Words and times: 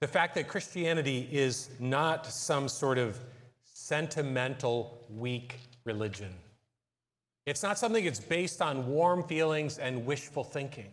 The 0.00 0.08
fact 0.08 0.34
that 0.36 0.48
Christianity 0.48 1.28
is 1.30 1.70
not 1.78 2.26
some 2.26 2.68
sort 2.68 2.96
of 2.96 3.18
sentimental, 3.64 5.04
weak 5.10 5.58
religion. 5.84 6.34
It's 7.46 7.62
not 7.62 7.78
something 7.78 8.04
that's 8.04 8.20
based 8.20 8.62
on 8.62 8.86
warm 8.86 9.24
feelings 9.24 9.78
and 9.78 10.06
wishful 10.06 10.44
thinking. 10.44 10.86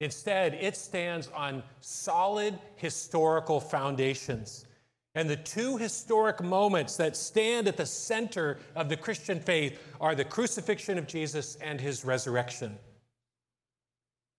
Instead, 0.00 0.54
it 0.54 0.76
stands 0.76 1.28
on 1.34 1.62
solid 1.80 2.58
historical 2.76 3.60
foundations. 3.60 4.66
And 5.14 5.30
the 5.30 5.36
two 5.36 5.76
historic 5.76 6.42
moments 6.42 6.96
that 6.96 7.16
stand 7.16 7.68
at 7.68 7.76
the 7.76 7.86
center 7.86 8.58
of 8.74 8.88
the 8.88 8.96
Christian 8.96 9.40
faith 9.40 9.80
are 10.00 10.14
the 10.14 10.24
crucifixion 10.24 10.98
of 10.98 11.06
Jesus 11.06 11.56
and 11.56 11.80
his 11.80 12.04
resurrection. 12.04 12.76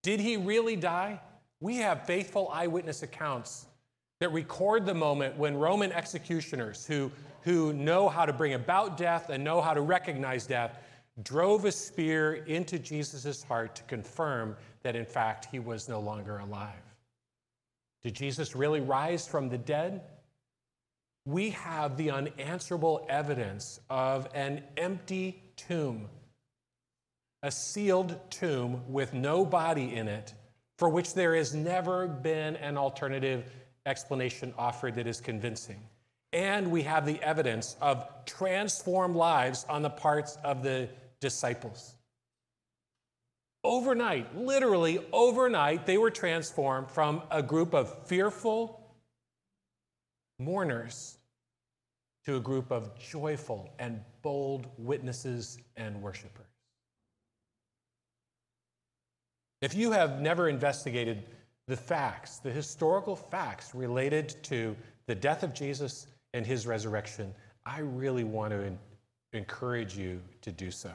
Did 0.04 0.20
he 0.20 0.38
really 0.38 0.76
die? 0.76 1.20
We 1.60 1.78
have 1.78 2.06
faithful 2.06 2.50
eyewitness 2.52 3.04
accounts 3.04 3.66
that 4.20 4.30
record 4.30 4.86
the 4.86 4.94
moment 4.94 5.38
when 5.38 5.58
Roman 5.58 5.92
executioners 5.92 6.86
who, 6.86 7.12
who 7.42 7.74
know 7.74 8.10
how 8.10 8.26
to 8.26 8.34
bring 8.34 8.54
about 8.54 8.98
death 8.98 9.30
and 9.30 9.44
know 9.44 9.62
how 9.62 9.74
to 9.74 9.82
recognize 9.82 10.46
death 10.46 10.80
drove 11.24 11.66
a 11.66 11.72
spear 11.72 12.36
into 12.46 12.78
Jesus' 12.78 13.44
heart 13.44 13.76
to 13.76 13.84
confirm 13.84 14.56
that, 14.84 14.96
in 14.96 15.06
fact, 15.06 15.46
he 15.46 15.60
was 15.60 15.88
no 15.88 16.00
longer 16.00 16.40
alive. 16.40 16.74
Did 18.04 18.14
Jesus 18.14 18.56
really 18.56 18.82
rise 18.82 19.28
from 19.28 19.50
the 19.50 19.58
dead? 19.58 20.02
We 21.26 21.52
have 21.52 21.98
the 21.98 22.12
unanswerable 22.12 23.06
evidence 23.10 23.80
of 23.90 24.28
an 24.36 24.62
empty 24.78 25.42
tomb, 25.56 26.08
a 27.42 27.50
sealed 27.50 28.20
tomb 28.30 28.84
with 28.88 29.14
no 29.14 29.46
body 29.46 29.96
in 29.96 30.08
it, 30.08 30.34
for 30.78 30.90
which 30.90 31.14
there 31.14 31.36
has 31.36 31.54
never 31.54 32.08
been 32.08 32.56
an 32.58 32.78
alternative 32.78 33.50
explanation 33.86 34.54
offered 34.58 34.96
that 34.96 35.08
is 35.08 35.22
convincing. 35.22 35.80
And 36.34 36.72
we 36.72 36.82
have 36.84 37.06
the 37.06 37.22
evidence 37.22 37.78
of 37.82 38.08
transformed 38.26 39.16
lives 39.16 39.66
on 39.70 39.82
the 39.82 39.90
parts 39.90 40.38
of 40.44 40.64
the 40.64 40.90
disciples. 41.22 41.96
Overnight, 43.64 44.38
literally 44.38 45.00
overnight, 45.12 45.86
they 45.86 45.98
were 45.98 46.12
transformed 46.12 46.92
from 46.92 47.24
a 47.32 47.42
group 47.42 47.74
of 47.74 48.08
fearful 48.08 48.86
mourners 50.38 51.18
to 52.26 52.36
a 52.36 52.40
group 52.40 52.72
of 52.72 52.98
joyful 53.00 53.74
and 53.80 54.02
bold 54.22 54.68
witnesses 54.78 55.58
and 55.78 56.02
worshipers. 56.02 56.45
If 59.66 59.74
you 59.74 59.90
have 59.94 60.22
never 60.22 60.48
investigated 60.48 61.24
the 61.68 61.76
facts, 61.76 62.38
the 62.38 62.52
historical 62.52 63.16
facts 63.16 63.74
related 63.74 64.36
to 64.44 64.76
the 65.08 65.16
death 65.16 65.42
of 65.42 65.56
Jesus 65.56 66.06
and 66.36 66.46
his 66.46 66.68
resurrection, 66.68 67.34
I 67.66 67.80
really 67.80 68.24
want 68.24 68.52
to 68.52 68.78
encourage 69.34 69.98
you 69.98 70.22
to 70.42 70.52
do 70.52 70.70
so. 70.70 70.92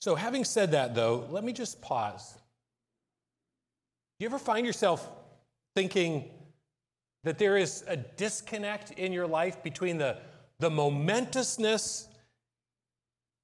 So, 0.00 0.14
having 0.14 0.42
said 0.42 0.70
that, 0.70 0.94
though, 0.94 1.26
let 1.30 1.44
me 1.44 1.52
just 1.52 1.82
pause. 1.82 2.32
Do 4.18 4.24
you 4.24 4.28
ever 4.30 4.38
find 4.38 4.64
yourself 4.64 5.06
thinking 5.74 6.30
that 7.24 7.36
there 7.36 7.58
is 7.58 7.84
a 7.86 7.98
disconnect 7.98 8.92
in 8.92 9.12
your 9.12 9.26
life 9.26 9.62
between 9.62 9.98
the, 9.98 10.16
the 10.60 10.70
momentousness 10.70 12.08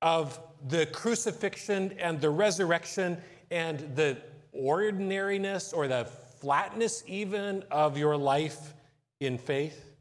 of 0.03 0.39
the 0.69 0.87
crucifixion 0.87 1.95
and 1.99 2.21
the 2.21 2.29
resurrection 2.29 3.17
and 3.51 3.79
the 3.97 4.19
ordinariness 4.53 5.73
or 5.73 5.89
the 5.89 6.05
flatness, 6.41 7.03
even 7.07 7.65
of 7.71 7.97
your 7.97 8.17
life 8.17 8.75
in 9.21 9.39
faith? 9.39 9.93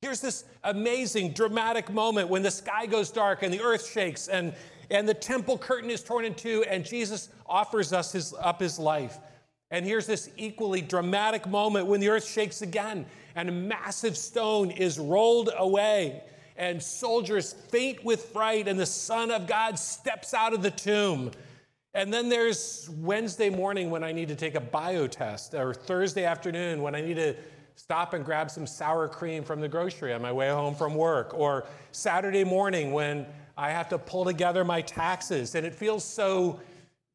Here's 0.00 0.20
this 0.20 0.44
amazing, 0.64 1.32
dramatic 1.32 1.92
moment 1.92 2.28
when 2.28 2.42
the 2.42 2.50
sky 2.50 2.86
goes 2.86 3.10
dark 3.10 3.42
and 3.42 3.52
the 3.52 3.60
earth 3.60 3.88
shakes 3.88 4.28
and, 4.28 4.52
and 4.90 5.08
the 5.08 5.14
temple 5.14 5.58
curtain 5.58 5.90
is 5.90 6.02
torn 6.02 6.24
in 6.24 6.34
two 6.34 6.64
and 6.68 6.84
Jesus 6.84 7.28
offers 7.46 7.92
us 7.92 8.12
his, 8.12 8.34
up 8.40 8.60
his 8.60 8.78
life. 8.78 9.18
And 9.70 9.86
here's 9.86 10.06
this 10.06 10.30
equally 10.36 10.82
dramatic 10.82 11.46
moment 11.48 11.86
when 11.86 12.00
the 12.00 12.08
earth 12.08 12.26
shakes 12.26 12.62
again 12.62 13.06
and 13.36 13.48
a 13.48 13.52
massive 13.52 14.16
stone 14.16 14.70
is 14.70 14.98
rolled 14.98 15.50
away 15.56 16.22
and 16.56 16.82
soldiers 16.82 17.52
faint 17.52 18.04
with 18.04 18.24
fright 18.26 18.68
and 18.68 18.78
the 18.78 18.86
Son 18.86 19.30
of 19.30 19.46
God 19.46 19.78
steps 19.78 20.34
out 20.34 20.52
of 20.52 20.62
the 20.62 20.70
tomb. 20.70 21.30
And 21.94 22.12
then 22.12 22.28
there's 22.28 22.88
Wednesday 22.90 23.50
morning 23.50 23.90
when 23.90 24.02
I 24.02 24.12
need 24.12 24.28
to 24.28 24.36
take 24.36 24.54
a 24.54 24.60
bio 24.60 25.06
test, 25.06 25.54
or 25.54 25.74
Thursday 25.74 26.24
afternoon 26.24 26.82
when 26.82 26.94
I 26.94 27.00
need 27.00 27.16
to 27.16 27.34
stop 27.74 28.14
and 28.14 28.24
grab 28.24 28.50
some 28.50 28.66
sour 28.66 29.08
cream 29.08 29.44
from 29.44 29.60
the 29.60 29.68
grocery 29.68 30.12
on 30.12 30.22
my 30.22 30.32
way 30.32 30.48
home 30.48 30.74
from 30.74 30.94
work, 30.94 31.34
or 31.34 31.66
Saturday 31.90 32.44
morning 32.44 32.92
when 32.92 33.26
I 33.56 33.70
have 33.70 33.88
to 33.90 33.98
pull 33.98 34.24
together 34.24 34.64
my 34.64 34.80
taxes. 34.80 35.54
And 35.54 35.66
it 35.66 35.74
feels 35.74 36.04
so 36.04 36.60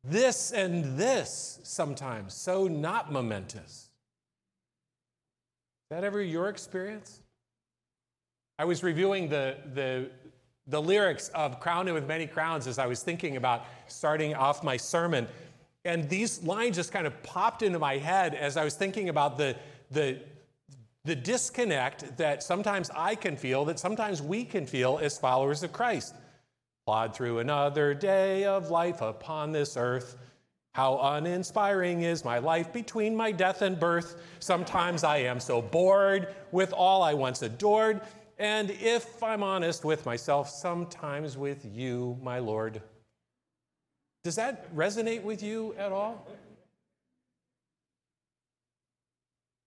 this 0.04 0.52
and 0.52 0.98
this 0.98 1.59
sometimes, 1.64 2.34
so 2.34 2.68
not 2.68 3.12
momentous. 3.12 3.90
Is 5.90 5.90
that 5.90 6.04
ever 6.04 6.22
your 6.22 6.50
experience? 6.50 7.22
I 8.59 8.66
was 8.66 8.84
reviewing 8.84 9.29
the, 9.29 9.57
the, 9.73 10.09
the 10.68 10.81
lyrics 10.81 11.29
of 11.29 11.59
Crowned 11.59 11.94
with 11.94 12.07
Many 12.07 12.28
Crowns 12.28 12.68
as 12.68 12.79
I 12.79 12.88
was 12.88 13.03
thinking 13.03 13.38
about 13.38 13.66
starting 13.88 14.34
off 14.35 14.63
my 14.63 14.78
sermon. 14.78 15.28
And 15.85 16.09
these 16.09 16.44
lines 16.44 16.75
just 16.75 16.91
kind 16.91 17.07
of 17.07 17.22
popped 17.23 17.62
into 17.62 17.79
my 17.79 17.97
head 17.97 18.34
as 18.34 18.57
I 18.57 18.63
was 18.63 18.73
thinking 18.75 19.09
about 19.09 19.38
the, 19.38 19.56
the 19.91 20.19
the 21.07 21.16
disconnect 21.16 22.18
that 22.18 22.44
sometimes 22.44 22.91
I 22.94 23.16
can 23.16 23.38
feel, 23.38 23.63
that 23.66 23.79
sometimes 23.79 24.22
we 24.22 24.44
can 24.44 24.68
feel 24.68 25.00
as 25.01 25.18
followers 25.18 25.63
of 25.63 25.72
Christ. 25.72 26.13
Plod 26.85 27.16
through 27.16 27.39
another 27.39 27.94
day 27.94 28.44
of 28.44 28.69
life 28.69 29.00
upon 29.00 29.53
this 29.53 29.78
earth. 29.78 30.18
How 30.74 31.00
uninspiring 31.16 32.01
is 32.01 32.25
my 32.25 32.39
life 32.39 32.74
between 32.74 33.16
my 33.16 33.31
death 33.31 33.62
and 33.62 33.79
birth. 33.79 34.22
Sometimes 34.39 35.06
I 35.06 35.19
am 35.19 35.39
so 35.39 35.62
bored 35.62 36.35
with 36.51 36.74
all 36.74 37.01
I 37.03 37.13
once 37.13 37.41
adored. 37.41 38.01
And 38.40 38.70
if 38.70 39.24
I'm 39.24 39.42
honest 39.42 39.84
with 39.84 40.06
myself, 40.06 40.50
sometimes 40.50 41.38
with 41.38 41.66
you, 41.66 42.18
my 42.22 42.40
Lord. 42.40 42.81
Does 44.24 44.36
that 44.36 44.74
resonate 44.75 45.24
with 45.24 45.42
you 45.42 45.74
at 45.78 45.92
all? 45.92 46.28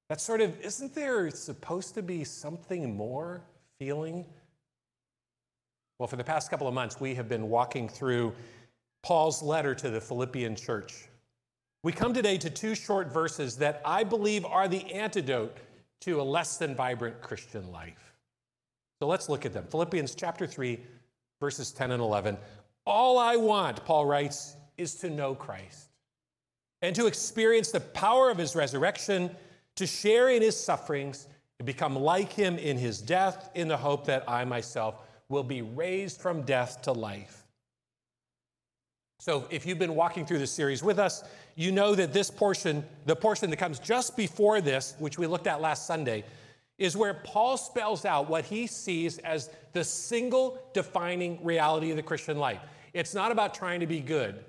That 0.09 0.21
sort 0.21 0.41
of, 0.41 0.61
isn't 0.61 0.95
there 0.95 1.31
supposed 1.31 1.95
to 1.95 2.03
be 2.03 2.25
something 2.25 2.97
more 2.97 3.43
feeling? 3.79 4.25
Well, 5.99 6.07
for 6.07 6.17
the 6.17 6.25
past 6.25 6.51
couple 6.51 6.69
of 6.69 6.75
months, 6.75 7.01
we 7.01 7.15
have 7.15 7.29
been 7.29 7.49
walking 7.49 7.89
through 7.89 8.33
Paul's 9.03 9.43
letter 9.43 9.75
to 9.75 9.91
the 9.91 10.01
Philippian 10.01 10.57
church. 10.57 11.09
We 11.83 11.93
come 11.93 12.13
today 12.13 12.39
to 12.39 12.51
two 12.51 12.75
short 12.75 13.13
verses 13.13 13.57
that 13.57 13.81
I 13.85 14.05
believe 14.05 14.45
are 14.45 14.69
the 14.69 14.85
antidote 14.93 15.57
to 16.03 16.21
a 16.21 16.23
less 16.23 16.57
than 16.57 16.75
vibrant 16.75 17.21
Christian 17.21 17.71
life. 17.73 18.09
So 19.00 19.06
let's 19.06 19.31
look 19.31 19.47
at 19.47 19.55
them. 19.55 19.65
Philippians 19.65 20.15
chapter 20.15 20.47
3, 20.47 20.78
verses 21.41 21.72
10 21.72 21.91
and 21.91 22.03
11. 22.03 22.37
All 22.87 23.19
I 23.19 23.37
want, 23.37 23.83
Paul 23.87 24.05
writes, 24.05 24.56
is 24.77 24.94
to 24.97 25.11
know 25.11 25.34
Christ 25.34 25.88
and 26.83 26.94
to 26.97 27.06
experience 27.06 27.71
the 27.71 27.81
power 27.81 28.31
of 28.31 28.39
his 28.39 28.55
resurrection 28.55 29.31
to 29.77 29.87
share 29.87 30.28
in 30.28 30.43
his 30.43 30.56
sufferings 30.56 31.28
and 31.59 31.66
become 31.66 31.97
like 31.97 32.33
him 32.33 32.59
in 32.59 32.77
his 32.77 33.01
death, 33.01 33.51
in 33.54 33.69
the 33.69 33.77
hope 33.77 34.07
that 34.07 34.25
I 34.28 34.45
myself 34.45 34.97
will 35.28 35.45
be 35.45 35.63
raised 35.63 36.21
from 36.21 36.42
death 36.42 36.83
to 36.83 36.92
life. 36.92 37.47
So, 39.19 39.47
if 39.51 39.66
you've 39.66 39.78
been 39.78 39.95
walking 39.95 40.25
through 40.25 40.39
this 40.39 40.51
series 40.51 40.83
with 40.83 40.98
us, 40.98 41.22
you 41.54 41.72
know 41.72 41.95
that 41.95 42.15
this 42.15 42.30
portion, 42.30 42.83
the 43.04 43.15
portion 43.15 43.51
that 43.51 43.59
comes 43.59 43.78
just 43.78 44.16
before 44.16 44.63
this, 44.63 44.95
which 44.98 45.19
we 45.19 45.27
looked 45.27 45.47
at 45.47 45.60
last 45.60 45.86
Sunday, 45.86 46.25
is 46.80 46.97
where 46.97 47.15
Paul 47.15 47.59
spells 47.59 48.04
out 48.04 48.28
what 48.28 48.47
he 48.47 48.66
sees 48.66 49.18
as 49.18 49.50
the 49.74 49.84
single 49.84 50.59
defining 50.72 51.44
reality 51.44 51.91
of 51.91 51.97
the 51.97 52.03
Christian 52.03 52.38
life. 52.38 52.59
It's 52.94 53.15
not 53.15 53.30
about 53.30 53.54
trying 53.54 53.80
to 53.80 53.86
be 53.86 54.00
good. 54.00 54.42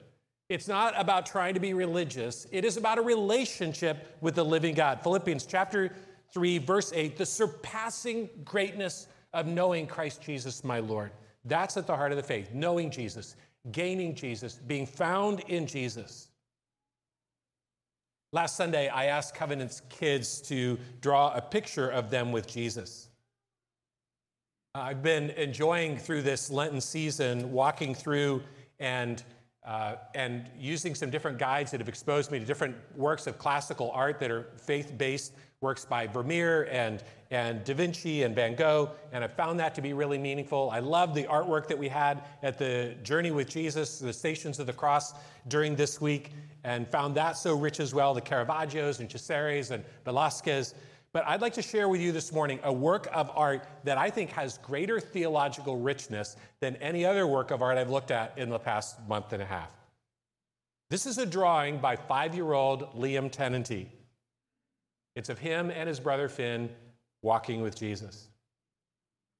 It's 0.49 0.67
not 0.67 0.93
about 0.97 1.25
trying 1.25 1.53
to 1.53 1.59
be 1.59 1.73
religious. 1.73 2.47
It 2.51 2.65
is 2.65 2.77
about 2.77 2.97
a 2.97 3.01
relationship 3.01 4.17
with 4.21 4.35
the 4.35 4.45
living 4.45 4.73
God. 4.73 5.03
Philippians 5.03 5.45
chapter 5.45 5.93
3, 6.33 6.57
verse 6.59 6.93
8, 6.95 7.17
the 7.17 7.25
surpassing 7.25 8.29
greatness 8.45 9.07
of 9.33 9.45
knowing 9.45 9.85
Christ 9.85 10.21
Jesus, 10.21 10.63
my 10.63 10.79
Lord. 10.79 11.11
That's 11.43 11.75
at 11.75 11.85
the 11.85 11.95
heart 11.95 12.11
of 12.11 12.17
the 12.17 12.23
faith, 12.23 12.53
knowing 12.53 12.89
Jesus, 12.89 13.35
gaining 13.71 14.15
Jesus, 14.15 14.55
being 14.55 14.85
found 14.85 15.41
in 15.41 15.67
Jesus. 15.67 16.29
Last 18.33 18.55
Sunday, 18.55 18.87
I 18.87 19.07
asked 19.07 19.35
Covenant's 19.35 19.81
kids 19.89 20.39
to 20.43 20.79
draw 21.01 21.35
a 21.35 21.41
picture 21.41 21.89
of 21.89 22.09
them 22.09 22.31
with 22.31 22.47
Jesus. 22.47 23.09
I've 24.73 25.03
been 25.03 25.31
enjoying 25.31 25.97
through 25.97 26.21
this 26.21 26.49
Lenten 26.49 26.79
season, 26.79 27.51
walking 27.51 27.93
through 27.93 28.41
and 28.79 29.21
uh, 29.65 29.95
and 30.15 30.49
using 30.57 30.95
some 30.95 31.09
different 31.09 31.37
guides 31.37 31.71
that 31.71 31.81
have 31.81 31.89
exposed 31.89 32.31
me 32.31 32.39
to 32.39 32.45
different 32.45 32.75
works 32.95 33.27
of 33.27 33.37
classical 33.37 33.91
art 33.91 34.17
that 34.19 34.31
are 34.31 34.47
faith 34.57 34.97
based, 34.97 35.33
works 35.61 35.85
by 35.85 36.07
Vermeer 36.07 36.67
and, 36.71 37.03
and 37.29 37.63
Da 37.63 37.75
Vinci 37.75 38.23
and 38.23 38.35
Van 38.35 38.55
Gogh, 38.55 38.89
and 39.11 39.23
I 39.23 39.27
found 39.27 39.59
that 39.59 39.75
to 39.75 39.81
be 39.81 39.93
really 39.93 40.17
meaningful. 40.17 40.71
I 40.71 40.79
love 40.79 41.13
the 41.13 41.25
artwork 41.25 41.67
that 41.67 41.77
we 41.77 41.87
had 41.87 42.23
at 42.41 42.57
the 42.57 42.95
Journey 43.03 43.29
with 43.29 43.47
Jesus, 43.47 43.99
the 43.99 44.11
Stations 44.11 44.57
of 44.57 44.65
the 44.65 44.73
Cross 44.73 45.13
during 45.49 45.75
this 45.75 46.01
week, 46.01 46.31
and 46.63 46.87
found 46.87 47.13
that 47.13 47.37
so 47.37 47.55
rich 47.55 47.79
as 47.79 47.93
well 47.93 48.15
the 48.15 48.21
Caravaggios 48.21 49.01
and 49.01 49.07
Cesares 49.07 49.69
and 49.69 49.83
Velasquez. 50.03 50.73
But 51.13 51.27
I'd 51.27 51.41
like 51.41 51.53
to 51.53 51.61
share 51.61 51.89
with 51.89 52.01
you 52.01 52.11
this 52.11 52.31
morning 52.31 52.59
a 52.63 52.73
work 52.73 53.07
of 53.13 53.29
art 53.35 53.67
that 53.83 53.99
I 53.99 54.09
think 54.09 54.31
has 54.31 54.57
greater 54.57 54.99
theological 54.99 55.77
richness 55.77 56.37
than 56.59 56.75
any 56.77 57.05
other 57.05 57.27
work 57.27 57.51
of 57.51 57.61
art 57.61 57.77
I've 57.77 57.91
looked 57.91 58.09
at 58.09 58.35
in 58.35 58.49
the 58.49 58.57
past 58.57 58.97
month 59.07 59.31
and 59.31 59.43
a 59.43 59.45
half. 59.45 59.69
This 60.89 61.05
is 61.05 61.19
a 61.19 61.25
drawing 61.25 61.77
by 61.77 61.97
five 61.97 62.33
year 62.33 62.53
old 62.53 62.95
Liam 62.95 63.31
Tennenty. 63.31 63.89
It's 65.15 65.29
of 65.29 65.39
him 65.39 65.71
and 65.71 65.87
his 65.87 65.99
brother 65.99 66.29
Finn 66.29 66.69
walking 67.21 67.61
with 67.61 67.75
Jesus. 67.75 68.27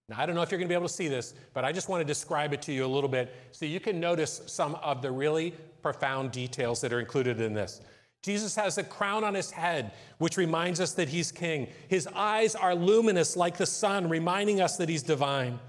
Now, 0.10 0.20
I 0.20 0.26
don't 0.26 0.36
know 0.36 0.42
if 0.42 0.52
you're 0.52 0.58
going 0.58 0.68
to 0.68 0.72
be 0.72 0.76
able 0.76 0.88
to 0.88 0.94
see 0.94 1.08
this, 1.08 1.34
but 1.54 1.64
I 1.64 1.72
just 1.72 1.88
want 1.88 2.02
to 2.02 2.06
describe 2.06 2.54
it 2.54 2.62
to 2.64 2.74
you 2.74 2.86
a 2.86 2.88
little 2.88 3.10
bit 3.10 3.34
so 3.52 3.66
you 3.66 3.80
can 3.80 4.00
notice 4.00 4.42
some 4.46 4.76
of 4.76 5.02
the 5.02 5.10
really 5.10 5.54
profound 5.82 6.32
details 6.32 6.82
that 6.82 6.92
are 6.92 7.00
included 7.00 7.40
in 7.40 7.54
this. 7.54 7.82
Jesus 8.22 8.56
has 8.56 8.78
a 8.78 8.84
crown 8.84 9.24
on 9.24 9.34
his 9.34 9.50
head, 9.50 9.94
which 10.20 10.38
reminds 10.38 10.80
us 10.80 10.94
that 10.94 11.10
he's 11.10 11.32
king. 11.32 11.68
His 11.88 12.08
eyes 12.14 12.56
are 12.56 12.76
luminous 12.76 13.36
like 13.36 13.58
the 13.58 13.66
sun, 13.66 14.10
reminding 14.10 14.62
us 14.62 14.78
that 14.78 14.90
he's 14.90 15.02
divine. 15.02 15.60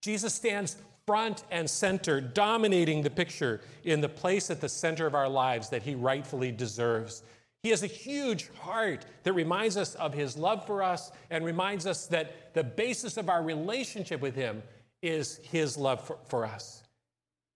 Jesus 0.00 0.32
stands 0.32 0.76
front 1.06 1.44
and 1.50 1.68
center, 1.68 2.20
dominating 2.20 3.02
the 3.02 3.10
picture 3.10 3.60
in 3.84 4.00
the 4.00 4.08
place 4.08 4.50
at 4.50 4.60
the 4.60 4.68
center 4.68 5.06
of 5.06 5.14
our 5.14 5.28
lives 5.28 5.68
that 5.68 5.82
he 5.82 5.94
rightfully 5.94 6.52
deserves. 6.52 7.22
He 7.62 7.70
has 7.70 7.82
a 7.82 7.88
huge 7.88 8.48
heart 8.60 9.06
that 9.22 9.34
reminds 9.34 9.76
us 9.76 9.94
of 9.94 10.12
his 10.12 10.36
love 10.36 10.66
for 10.66 10.82
us 10.82 11.12
and 11.30 11.44
reminds 11.44 11.86
us 11.86 12.06
that 12.08 12.54
the 12.54 12.64
basis 12.64 13.16
of 13.16 13.28
our 13.28 13.42
relationship 13.42 14.20
with 14.20 14.34
him 14.34 14.62
is 15.00 15.38
his 15.44 15.76
love 15.76 16.04
for, 16.04 16.18
for 16.26 16.44
us. 16.44 16.82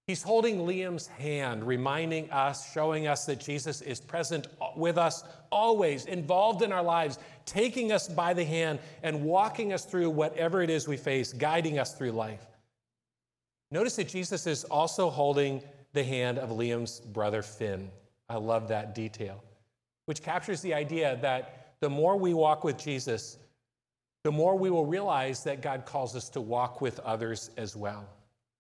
He's 0.07 0.23
holding 0.23 0.59
Liam's 0.59 1.09
hand, 1.09 1.67
reminding 1.67 2.31
us, 2.31 2.73
showing 2.73 3.09
us 3.09 3.27
that 3.27 3.41
Jesus 3.41 3.83
is 3.83 4.01
present 4.01 4.47
with 4.77 4.99
us 4.99 5.25
always, 5.51 6.07
involved 6.07 6.63
in 6.63 6.71
our 6.71 6.83
lives, 6.83 7.19
taking 7.45 7.91
us 7.91 8.07
by 8.07 8.33
the 8.33 8.45
hand 8.45 8.79
and 9.03 9.25
walking 9.25 9.73
us 9.73 9.85
through 9.85 10.11
whatever 10.11 10.63
it 10.63 10.71
is 10.71 10.87
we 10.87 10.97
face, 10.97 11.33
guiding 11.33 11.81
us 11.81 11.95
through 11.95 12.13
life. 12.13 12.47
Notice 13.73 13.97
that 13.97 14.07
Jesus 14.07 14.47
is 14.47 14.63
also 14.63 15.11
holding 15.11 15.61
the 15.93 16.05
hand 16.05 16.39
of 16.39 16.51
Liam's 16.51 17.01
brother 17.01 17.43
Finn. 17.43 17.91
I 18.29 18.37
love 18.37 18.69
that 18.69 18.95
detail, 18.95 19.43
which 20.07 20.23
captures 20.23 20.61
the 20.63 20.75
idea 20.75 21.19
that 21.21 21.75
the 21.81 21.91
more 21.91 22.17
we 22.17 22.33
walk 22.35 22.65
with 22.65 22.79
Jesus, 22.79 23.39
the 24.25 24.33
more 24.33 24.57
we 24.57 24.71
will 24.71 24.87
realize 24.87 25.45
that 25.45 25.63
God 25.63 25.85
calls 25.85 26.17
us 26.17 26.29
to 26.31 26.41
walk 26.41 26.81
with 26.81 26.99
others 27.01 27.51
as 27.57 27.77
well. 27.77 28.09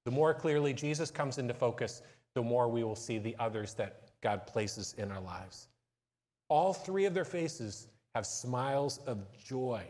The 0.05 0.11
more 0.11 0.35
clearly 0.35 0.73
Jesus 0.73 1.11
comes 1.11 1.39
into 1.39 1.55
focus, 1.55 2.03
the 2.35 2.43
more 2.43 2.69
we 2.69 2.85
will 2.85 2.95
see 2.95 3.19
the 3.19 3.35
others 3.39 3.75
that 3.75 4.11
God 4.21 4.47
places 4.47 4.95
in 4.99 5.11
our 5.11 5.21
lives. 5.21 5.69
All 6.49 6.73
three 6.73 7.07
of 7.07 7.15
their 7.15 7.25
faces 7.25 7.89
have 8.15 8.27
smiles 8.27 8.99
of 9.07 9.27
joy. 9.33 9.85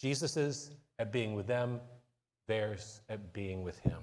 Jesus's 0.00 0.70
at 0.98 1.12
being 1.12 1.34
with 1.34 1.46
them, 1.46 1.80
theirs 2.48 3.00
at 3.08 3.32
being 3.32 3.62
with 3.62 3.78
him. 3.78 4.02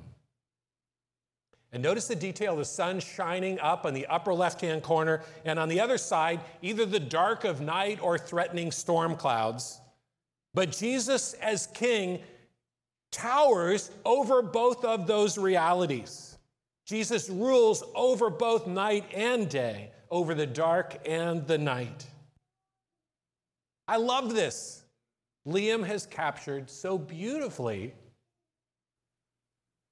And 1.71 1.83
notice 1.83 2.07
the 2.07 2.15
detail 2.15 2.55
the 2.55 2.65
sun 2.65 2.99
shining 2.99 3.59
up 3.59 3.85
on 3.85 3.93
the 3.93 4.07
upper 4.07 4.33
left 4.33 4.61
hand 4.61 4.81
corner, 4.81 5.21
and 5.45 5.59
on 5.59 5.69
the 5.69 5.79
other 5.79 5.97
side, 5.97 6.39
either 6.61 6.85
the 6.85 6.99
dark 6.99 7.43
of 7.43 7.61
night 7.61 7.99
or 8.01 8.17
threatening 8.17 8.71
storm 8.71 9.15
clouds. 9.15 9.79
But 10.53 10.71
Jesus, 10.71 11.33
as 11.33 11.67
king, 11.67 12.21
towers 13.11 13.91
over 14.03 14.41
both 14.41 14.83
of 14.83 15.05
those 15.05 15.37
realities. 15.37 16.37
Jesus 16.85 17.29
rules 17.29 17.83
over 17.93 18.31
both 18.31 18.65
night 18.65 19.05
and 19.13 19.47
day, 19.47 19.91
over 20.09 20.33
the 20.33 20.47
dark 20.47 20.97
and 21.07 21.45
the 21.45 21.57
night. 21.59 22.07
I 23.87 23.97
love 23.97 24.33
this. 24.33 24.83
Liam 25.47 25.85
has 25.85 26.07
captured 26.07 26.69
so 26.69 26.97
beautifully 26.97 27.93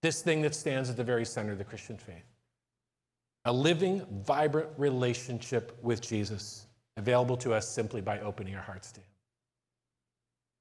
this 0.08 0.22
thing 0.22 0.42
that 0.42 0.56
stands 0.56 0.90
at 0.90 0.96
the 0.96 1.04
very 1.04 1.26
center 1.26 1.52
of 1.52 1.58
the 1.58 1.66
Christian 1.66 1.98
faith 1.98 2.24
a 3.44 3.52
living, 3.52 4.06
vibrant 4.26 4.70
relationship 4.78 5.78
with 5.82 6.00
Jesus, 6.02 6.68
available 6.96 7.36
to 7.38 7.54
us 7.54 7.68
simply 7.68 8.00
by 8.00 8.20
opening 8.22 8.56
our 8.56 8.62
hearts 8.62 8.94
to 8.94 9.02
Him. 9.02 9.10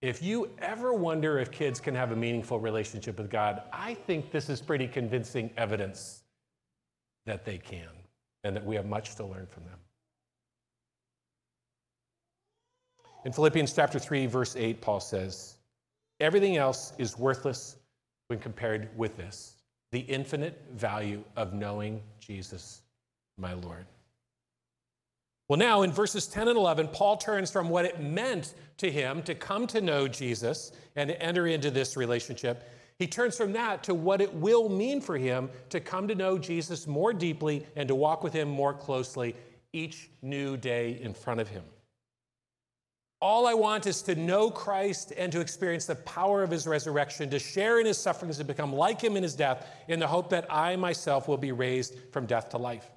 If 0.03 0.21
you 0.21 0.51
ever 0.59 0.93
wonder 0.93 1.39
if 1.39 1.53
kids 1.53 1.79
can 1.79 1.95
have 1.95 2.11
a 2.11 2.17
meaningful 2.17 2.59
relationship 2.59 3.19
with 3.19 3.31
God, 3.31 3.63
I 3.73 3.95
think 3.95 4.33
this 4.33 4.49
is 4.49 4.61
pretty 4.61 4.89
convincing 4.89 5.51
evidence 5.57 6.23
that 7.25 7.45
they 7.45 7.59
can 7.59 7.89
and 8.43 8.55
that 8.57 8.65
we 8.65 8.75
have 8.75 8.87
much 8.87 9.15
to 9.17 9.25
learn 9.25 9.47
from 9.47 9.65
them. 9.65 9.79
In 13.25 13.33
Philippians 13.33 13.73
chapter 13.73 14.01
3 14.01 14.27
verse 14.27 14.57
8 14.57 14.81
Paul 14.81 14.99
says, 14.99 15.57
"Everything 16.19 16.57
else 16.57 16.93
is 16.99 17.17
worthless 17.17 17.77
when 18.29 18.39
compared 18.39 18.97
with 18.97 19.17
this, 19.17 19.57
the 19.93 20.01
infinite 20.01 20.63
value 20.73 21.23
of 21.37 21.53
knowing 21.53 22.03
Jesus, 22.19 22.83
my 23.37 23.55
Lord." 23.55 23.87
Well, 25.49 25.59
now 25.59 25.83
in 25.83 25.93
verses 25.93 26.27
10 26.27 26.49
and 26.49 26.57
11, 26.57 26.89
Paul 26.89 27.17
turns 27.17 27.53
from 27.53 27.69
what 27.69 27.85
it 27.85 28.01
meant 28.01 28.55
to 28.79 28.91
him 28.91 29.23
to 29.23 29.35
come 29.35 29.69
to 29.69 29.81
know 29.81 30.09
Jesus 30.09 30.73
and 30.97 31.09
to 31.09 31.23
enter 31.23 31.47
into 31.47 31.71
this 31.71 31.97
relationship. 31.97 32.69
He 32.99 33.07
turns 33.07 33.37
from 33.37 33.53
that 33.53 33.85
to 33.85 33.95
what 33.95 34.21
it 34.21 34.33
will 34.35 34.69
mean 34.69 35.01
for 35.01 35.17
him 35.17 35.51
to 35.69 35.79
come 35.81 36.09
to 36.09 36.15
know 36.15 36.37
Jesus 36.39 36.87
more 36.87 37.13
deeply 37.13 37.65
and 37.77 37.87
to 37.89 37.95
walk 37.95 38.25
with 38.25 38.33
him 38.33 38.49
more 38.49 38.75
closely 38.75 39.37
each 39.73 40.11
new 40.23 40.57
day 40.57 41.01
in 41.01 41.15
front 41.15 41.39
of 41.39 41.49
him. 41.49 41.63
All 43.27 43.49
I 43.49 43.55
want 43.55 43.89
is 43.89 44.03
to 44.03 44.15
know 44.15 44.53
Christ 44.53 45.13
and 45.19 45.33
to 45.33 45.41
experience 45.41 45.85
the 45.85 45.97
power 45.97 46.45
of 46.45 46.51
his 46.53 46.65
resurrection, 46.65 47.29
to 47.31 47.41
share 47.41 47.81
in 47.81 47.87
his 47.87 47.99
sufferings 47.99 48.39
and 48.39 48.47
become 48.47 48.73
like 48.73 49.01
him 49.01 49.17
in 49.17 49.25
his 49.25 49.35
death, 49.35 49.67
in 49.89 49.99
the 49.99 50.07
hope 50.07 50.31
that 50.31 50.47
I 50.49 50.77
myself 50.77 51.27
will 51.27 51.37
be 51.37 51.51
raised 51.51 51.97
from 52.13 52.27
death 52.27 52.51
to 52.51 52.57
life. 52.57 52.89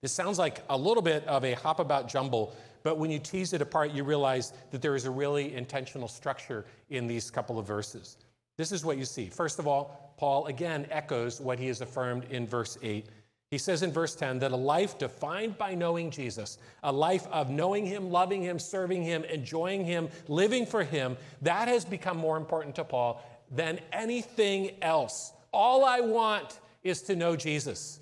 This 0.00 0.12
sounds 0.12 0.38
like 0.38 0.62
a 0.70 0.78
little 0.78 1.02
bit 1.02 1.26
of 1.26 1.44
a 1.44 1.52
hop 1.52 1.78
about 1.78 2.08
jumble, 2.08 2.56
but 2.82 2.96
when 2.96 3.10
you 3.10 3.18
tease 3.18 3.52
it 3.52 3.60
apart, 3.60 3.90
you 3.90 4.02
realize 4.02 4.54
that 4.70 4.80
there 4.80 4.96
is 4.96 5.04
a 5.04 5.10
really 5.10 5.54
intentional 5.56 6.08
structure 6.08 6.64
in 6.88 7.06
these 7.06 7.30
couple 7.30 7.58
of 7.58 7.66
verses. 7.66 8.16
This 8.56 8.72
is 8.72 8.82
what 8.82 8.96
you 8.96 9.04
see. 9.04 9.26
First 9.26 9.58
of 9.58 9.68
all, 9.68 10.14
Paul 10.16 10.46
again 10.46 10.86
echoes 10.90 11.38
what 11.38 11.58
he 11.58 11.66
has 11.66 11.82
affirmed 11.82 12.24
in 12.30 12.46
verse 12.46 12.78
8. 12.80 13.08
He 13.52 13.58
says 13.58 13.82
in 13.82 13.92
verse 13.92 14.14
10 14.14 14.38
that 14.38 14.52
a 14.52 14.56
life 14.56 14.96
defined 14.96 15.58
by 15.58 15.74
knowing 15.74 16.10
Jesus, 16.10 16.56
a 16.82 16.90
life 16.90 17.26
of 17.26 17.50
knowing 17.50 17.84
him, 17.84 18.10
loving 18.10 18.40
him, 18.40 18.58
serving 18.58 19.02
him, 19.02 19.24
enjoying 19.24 19.84
him, 19.84 20.08
living 20.26 20.64
for 20.64 20.82
him, 20.82 21.18
that 21.42 21.68
has 21.68 21.84
become 21.84 22.16
more 22.16 22.38
important 22.38 22.74
to 22.76 22.84
Paul 22.84 23.22
than 23.50 23.78
anything 23.92 24.70
else. 24.80 25.34
All 25.52 25.84
I 25.84 26.00
want 26.00 26.60
is 26.82 27.02
to 27.02 27.14
know 27.14 27.36
Jesus. 27.36 28.00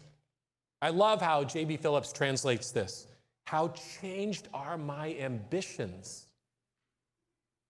I 0.80 0.90
love 0.90 1.20
how 1.20 1.42
J.B. 1.42 1.78
Phillips 1.78 2.12
translates 2.12 2.70
this. 2.70 3.08
How 3.44 3.74
changed 4.00 4.46
are 4.54 4.78
my 4.78 5.16
ambitions? 5.18 6.28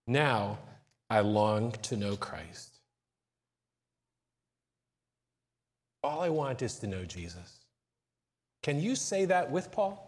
Now 0.05 0.59
I 1.09 1.21
long 1.21 1.71
to 1.81 1.97
know 1.97 2.15
Christ. 2.15 2.77
All 6.03 6.21
I 6.21 6.29
want 6.29 6.61
is 6.61 6.75
to 6.75 6.85
know 6.85 7.05
Jesus. 7.05 7.60
Can 8.63 8.79
you 8.79 8.95
say 8.95 9.25
that 9.25 9.49
with 9.49 9.71
Paul? 9.71 10.07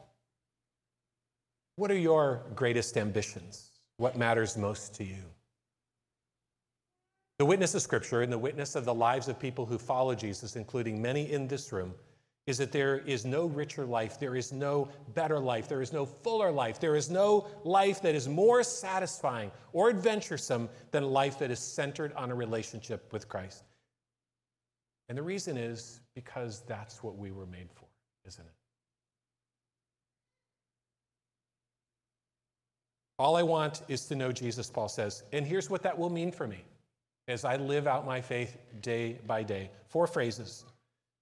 What 1.76 1.90
are 1.90 1.98
your 1.98 2.44
greatest 2.56 2.98
ambitions? 2.98 3.72
What 3.98 4.18
matters 4.18 4.58
most 4.58 4.94
to 4.96 5.04
you? 5.04 5.24
The 7.40 7.46
witness 7.46 7.74
of 7.74 7.82
Scripture 7.82 8.22
and 8.22 8.32
the 8.32 8.38
witness 8.38 8.76
of 8.76 8.86
the 8.86 8.94
lives 8.94 9.28
of 9.28 9.40
people 9.40 9.66
who 9.66 9.78
follow 9.78 10.14
Jesus, 10.14 10.56
including 10.56 11.02
many 11.02 11.32
in 11.32 11.48
this 11.48 11.72
room, 11.72 11.94
is 12.46 12.58
that 12.58 12.72
there 12.72 13.00
is 13.00 13.26
no 13.26 13.46
richer 13.46 13.86
life, 13.86 14.20
there 14.20 14.36
is 14.36 14.52
no 14.52 14.90
better 15.14 15.40
life, 15.40 15.68
there 15.68 15.82
is 15.82 15.94
no 15.94 16.06
fuller 16.06 16.52
life, 16.52 16.80
there 16.80 16.96
is 16.96 17.10
no 17.10 17.48
life 17.64 18.02
that 18.02 18.16
is 18.16 18.28
more 18.28 18.64
satisfying 18.64 19.50
or 19.72 19.90
adventuresome 19.90 20.70
than 20.92 21.04
a 21.04 21.08
life 21.08 21.40
that 21.40 21.50
is 21.52 21.60
centered 21.60 22.14
on 22.14 22.32
a 22.32 22.36
relationship 22.36 23.12
with 23.14 23.28
Christ. 23.30 23.64
And 25.10 25.18
the 25.18 25.24
reason 25.24 25.58
is 25.58 26.02
because 26.16 26.64
that's 26.68 27.02
what 27.02 27.18
we 27.18 27.32
were 27.32 27.46
made 27.46 27.70
for, 27.74 27.86
isn't 28.26 28.46
it? 28.46 28.54
All 33.20 33.36
I 33.36 33.44
want 33.44 33.84
is 33.88 34.06
to 34.08 34.16
know 34.16 34.32
Jesus, 34.32 34.70
Paul 34.70 34.90
says. 34.90 35.24
And 35.32 35.46
here's 35.46 35.70
what 35.70 35.84
that 35.84 35.98
will 35.98 36.10
mean 36.10 36.32
for 36.32 36.48
me 36.48 36.64
as 37.28 37.46
I 37.46 37.56
live 37.56 37.88
out 37.88 38.06
my 38.06 38.20
faith 38.22 38.58
day 38.82 39.20
by 39.26 39.44
day. 39.44 39.70
Four 39.88 40.08
phrases 40.08 40.66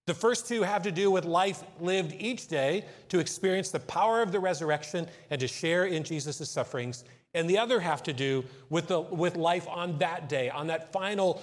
The 0.07 0.13
first 0.13 0.47
two 0.47 0.63
have 0.63 0.83
to 0.83 0.91
do 0.91 1.11
with 1.11 1.25
life 1.25 1.63
lived 1.79 2.13
each 2.17 2.47
day 2.47 2.85
to 3.09 3.19
experience 3.19 3.71
the 3.71 3.81
power 3.81 4.21
of 4.21 4.31
the 4.31 4.39
resurrection 4.39 5.07
and 5.29 5.39
to 5.41 5.47
share 5.47 5.85
in 5.85 6.03
Jesus' 6.03 6.49
sufferings. 6.49 7.03
And 7.33 7.49
the 7.49 7.59
other 7.59 7.79
have 7.79 8.03
to 8.03 8.13
do 8.13 8.43
with, 8.69 8.87
the, 8.87 8.99
with 8.99 9.35
life 9.37 9.67
on 9.69 9.97
that 9.99 10.27
day, 10.27 10.49
on 10.49 10.67
that 10.67 10.91
final 10.91 11.41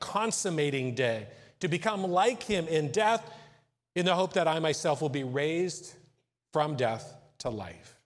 consummating 0.00 0.94
day, 0.94 1.26
to 1.60 1.68
become 1.68 2.04
like 2.04 2.42
him 2.42 2.68
in 2.68 2.92
death, 2.92 3.28
in 3.94 4.04
the 4.04 4.14
hope 4.14 4.32
that 4.34 4.48
I 4.48 4.58
myself 4.58 5.00
will 5.00 5.08
be 5.08 5.24
raised 5.24 5.94
from 6.52 6.76
death 6.76 7.16
to 7.38 7.50
life. 7.50 7.98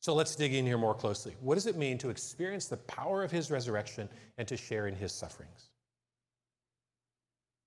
So 0.00 0.14
let's 0.14 0.36
dig 0.36 0.54
in 0.54 0.64
here 0.64 0.78
more 0.78 0.94
closely. 0.94 1.34
What 1.40 1.56
does 1.56 1.66
it 1.66 1.76
mean 1.76 1.98
to 1.98 2.10
experience 2.10 2.66
the 2.66 2.76
power 2.76 3.24
of 3.24 3.32
his 3.32 3.50
resurrection 3.50 4.08
and 4.38 4.46
to 4.46 4.56
share 4.56 4.86
in 4.86 4.94
his 4.94 5.12
sufferings? 5.12 5.70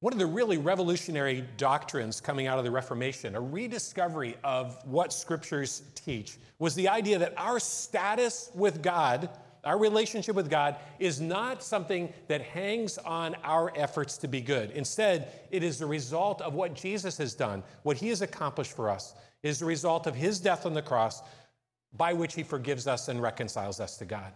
One 0.01 0.13
of 0.13 0.19
the 0.19 0.25
really 0.25 0.57
revolutionary 0.57 1.43
doctrines 1.57 2.21
coming 2.21 2.47
out 2.47 2.57
of 2.57 2.63
the 2.63 2.71
Reformation, 2.71 3.35
a 3.35 3.41
rediscovery 3.41 4.37
of 4.45 4.79
what 4.85 5.11
scriptures 5.11 5.83
teach, 5.95 6.37
was 6.57 6.73
the 6.75 6.87
idea 6.87 7.19
that 7.19 7.33
our 7.35 7.59
status 7.59 8.49
with 8.55 8.81
God, 8.81 9.29
our 9.63 9.77
relationship 9.77 10.35
with 10.35 10.49
God, 10.49 10.77
is 10.99 11.19
not 11.19 11.63
something 11.63 12.13
that 12.27 12.41
hangs 12.41 12.97
on 12.99 13.35
our 13.43 13.71
efforts 13.75 14.17
to 14.19 14.27
be 14.27 14.41
good. 14.41 14.71
Instead, 14.71 15.31
it 15.51 15.63
is 15.63 15.79
the 15.79 15.85
result 15.85 16.41
of 16.41 16.53
what 16.53 16.73
Jesus 16.73 17.17
has 17.17 17.33
done, 17.33 17.63
what 17.83 17.97
he 17.97 18.09
has 18.09 18.21
accomplished 18.21 18.75
for 18.75 18.89
us, 18.89 19.13
it 19.43 19.49
is 19.49 19.59
the 19.59 19.65
result 19.65 20.07
of 20.07 20.15
his 20.15 20.39
death 20.39 20.65
on 20.65 20.73
the 20.73 20.81
cross 20.81 21.21
by 21.95 22.13
which 22.13 22.35
he 22.35 22.43
forgives 22.43 22.87
us 22.87 23.07
and 23.07 23.21
reconciles 23.21 23.79
us 23.79 23.97
to 23.97 24.05
God. 24.05 24.33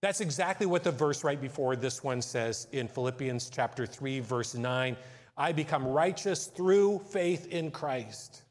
That's 0.00 0.20
exactly 0.20 0.66
what 0.66 0.82
the 0.82 0.90
verse 0.90 1.22
right 1.22 1.40
before 1.40 1.76
this 1.76 2.02
one 2.02 2.22
says 2.22 2.66
in 2.72 2.88
Philippians 2.88 3.50
chapter 3.50 3.86
3 3.86 4.20
verse 4.20 4.54
9, 4.54 4.96
I 5.36 5.52
become 5.52 5.86
righteous 5.86 6.46
through 6.46 7.00
faith 7.10 7.46
in 7.48 7.70
Christ. 7.70 8.42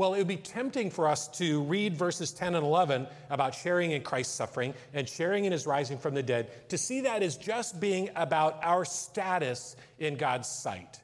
Well, 0.00 0.14
it 0.14 0.16
would 0.16 0.28
be 0.28 0.38
tempting 0.38 0.90
for 0.90 1.06
us 1.06 1.28
to 1.36 1.60
read 1.64 1.94
verses 1.94 2.32
10 2.32 2.54
and 2.54 2.64
11 2.64 3.06
about 3.28 3.54
sharing 3.54 3.90
in 3.90 4.00
Christ's 4.00 4.34
suffering 4.34 4.72
and 4.94 5.06
sharing 5.06 5.44
in 5.44 5.52
his 5.52 5.66
rising 5.66 5.98
from 5.98 6.14
the 6.14 6.22
dead, 6.22 6.70
to 6.70 6.78
see 6.78 7.02
that 7.02 7.22
as 7.22 7.36
just 7.36 7.78
being 7.80 8.08
about 8.16 8.58
our 8.62 8.86
status 8.86 9.76
in 9.98 10.16
God's 10.16 10.48
sight. 10.48 11.02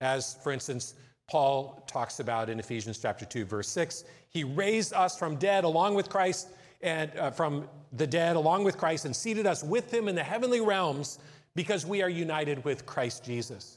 As, 0.00 0.38
for 0.42 0.50
instance, 0.50 0.94
Paul 1.28 1.84
talks 1.86 2.20
about 2.20 2.48
in 2.48 2.58
Ephesians 2.58 2.98
chapter 2.98 3.26
2, 3.26 3.44
verse 3.44 3.68
6, 3.68 4.04
he 4.30 4.42
raised 4.42 4.94
us 4.94 5.18
from 5.18 5.36
dead 5.36 5.64
along 5.64 5.96
with 5.96 6.08
Christ 6.08 6.48
and 6.80 7.14
uh, 7.18 7.30
from 7.30 7.68
the 7.92 8.06
dead 8.06 8.34
along 8.34 8.64
with 8.64 8.78
Christ 8.78 9.04
and 9.04 9.14
seated 9.14 9.46
us 9.46 9.62
with 9.62 9.92
him 9.92 10.08
in 10.08 10.14
the 10.14 10.24
heavenly 10.24 10.62
realms 10.62 11.18
because 11.54 11.84
we 11.84 12.00
are 12.00 12.08
united 12.08 12.64
with 12.64 12.86
Christ 12.86 13.26
Jesus. 13.26 13.76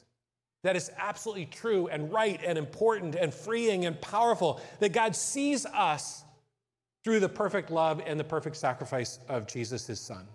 That 0.64 0.76
is 0.76 0.90
absolutely 0.98 1.46
true 1.46 1.86
and 1.88 2.12
right 2.12 2.40
and 2.44 2.58
important 2.58 3.14
and 3.14 3.32
freeing 3.32 3.86
and 3.86 4.00
powerful 4.00 4.60
that 4.80 4.92
God 4.92 5.14
sees 5.14 5.64
us 5.66 6.24
through 7.04 7.20
the 7.20 7.28
perfect 7.28 7.70
love 7.70 8.02
and 8.04 8.18
the 8.18 8.24
perfect 8.24 8.56
sacrifice 8.56 9.18
of 9.28 9.46
Jesus, 9.46 9.86
his 9.86 10.00
son. 10.00 10.26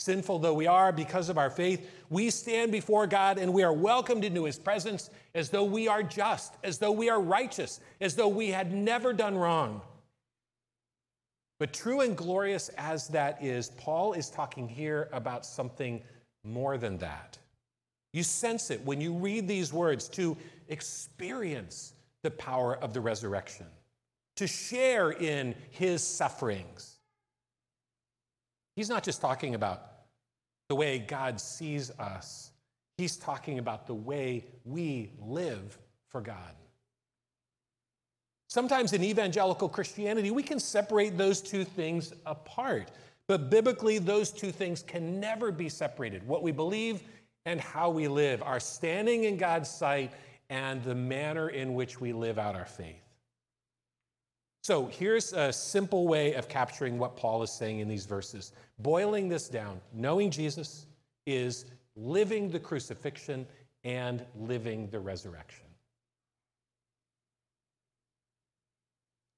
Sinful 0.00 0.40
though 0.40 0.54
we 0.54 0.66
are 0.66 0.92
because 0.92 1.28
of 1.28 1.38
our 1.38 1.50
faith, 1.50 1.88
we 2.08 2.30
stand 2.30 2.70
before 2.70 3.06
God 3.06 3.38
and 3.38 3.52
we 3.52 3.62
are 3.62 3.72
welcomed 3.72 4.24
into 4.24 4.44
his 4.44 4.58
presence 4.58 5.10
as 5.34 5.50
though 5.50 5.64
we 5.64 5.88
are 5.88 6.02
just, 6.02 6.54
as 6.62 6.78
though 6.78 6.92
we 6.92 7.08
are 7.08 7.20
righteous, 7.20 7.80
as 8.00 8.14
though 8.14 8.28
we 8.28 8.48
had 8.48 8.72
never 8.72 9.12
done 9.12 9.36
wrong. 9.36 9.80
But 11.58 11.72
true 11.72 12.02
and 12.02 12.16
glorious 12.16 12.68
as 12.70 13.08
that 13.08 13.42
is, 13.42 13.70
Paul 13.70 14.12
is 14.12 14.30
talking 14.30 14.68
here 14.68 15.08
about 15.12 15.44
something 15.44 16.02
more 16.44 16.78
than 16.78 16.98
that. 16.98 17.38
You 18.12 18.22
sense 18.22 18.70
it 18.70 18.84
when 18.84 19.00
you 19.00 19.12
read 19.12 19.46
these 19.46 19.72
words 19.72 20.08
to 20.10 20.36
experience 20.68 21.92
the 22.22 22.30
power 22.30 22.76
of 22.76 22.94
the 22.94 23.00
resurrection, 23.00 23.66
to 24.36 24.46
share 24.46 25.10
in 25.10 25.54
his 25.70 26.02
sufferings. 26.02 26.96
He's 28.76 28.88
not 28.88 29.02
just 29.02 29.20
talking 29.20 29.54
about 29.54 29.82
the 30.68 30.74
way 30.74 30.98
God 30.98 31.40
sees 31.40 31.90
us, 31.98 32.52
he's 32.96 33.16
talking 33.16 33.58
about 33.58 33.86
the 33.86 33.94
way 33.94 34.44
we 34.64 35.12
live 35.20 35.78
for 36.08 36.20
God. 36.20 36.54
Sometimes 38.48 38.94
in 38.94 39.04
evangelical 39.04 39.68
Christianity, 39.68 40.30
we 40.30 40.42
can 40.42 40.58
separate 40.58 41.18
those 41.18 41.42
two 41.42 41.64
things 41.64 42.14
apart. 42.24 42.90
But 43.26 43.50
biblically, 43.50 43.98
those 43.98 44.30
two 44.30 44.50
things 44.50 44.82
can 44.82 45.20
never 45.20 45.52
be 45.52 45.68
separated 45.68 46.26
what 46.26 46.42
we 46.42 46.50
believe 46.50 47.02
and 47.48 47.62
how 47.62 47.88
we 47.88 48.08
live, 48.08 48.42
our 48.42 48.60
standing 48.60 49.24
in 49.24 49.38
God's 49.38 49.70
sight, 49.70 50.12
and 50.50 50.84
the 50.84 50.94
manner 50.94 51.48
in 51.48 51.72
which 51.72 51.98
we 51.98 52.12
live 52.12 52.38
out 52.38 52.54
our 52.54 52.66
faith. 52.66 53.02
So 54.62 54.84
here's 54.84 55.32
a 55.32 55.50
simple 55.50 56.06
way 56.06 56.34
of 56.34 56.46
capturing 56.46 56.98
what 56.98 57.16
Paul 57.16 57.42
is 57.42 57.50
saying 57.50 57.78
in 57.78 57.88
these 57.88 58.04
verses. 58.04 58.52
Boiling 58.80 59.30
this 59.30 59.48
down, 59.48 59.80
knowing 59.94 60.30
Jesus 60.30 60.86
is 61.24 61.64
living 61.96 62.50
the 62.50 62.60
crucifixion 62.60 63.46
and 63.82 64.26
living 64.36 64.90
the 64.90 65.00
resurrection. 65.00 65.64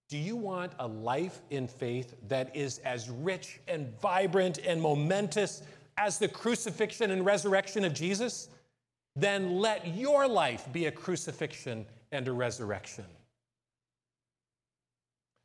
Do 0.08 0.18
you 0.18 0.34
want 0.34 0.72
a 0.80 0.88
life 0.88 1.42
in 1.50 1.68
faith 1.68 2.16
that 2.26 2.56
is 2.56 2.78
as 2.78 3.08
rich 3.08 3.60
and 3.68 3.88
vibrant 4.00 4.58
and 4.58 4.82
momentous 4.82 5.62
as 6.00 6.18
the 6.18 6.28
crucifixion 6.28 7.10
and 7.10 7.24
resurrection 7.24 7.84
of 7.84 7.92
Jesus? 7.92 8.48
Then 9.14 9.58
let 9.58 9.94
your 9.94 10.26
life 10.26 10.66
be 10.72 10.86
a 10.86 10.90
crucifixion 10.90 11.84
and 12.10 12.26
a 12.26 12.32
resurrection. 12.32 13.04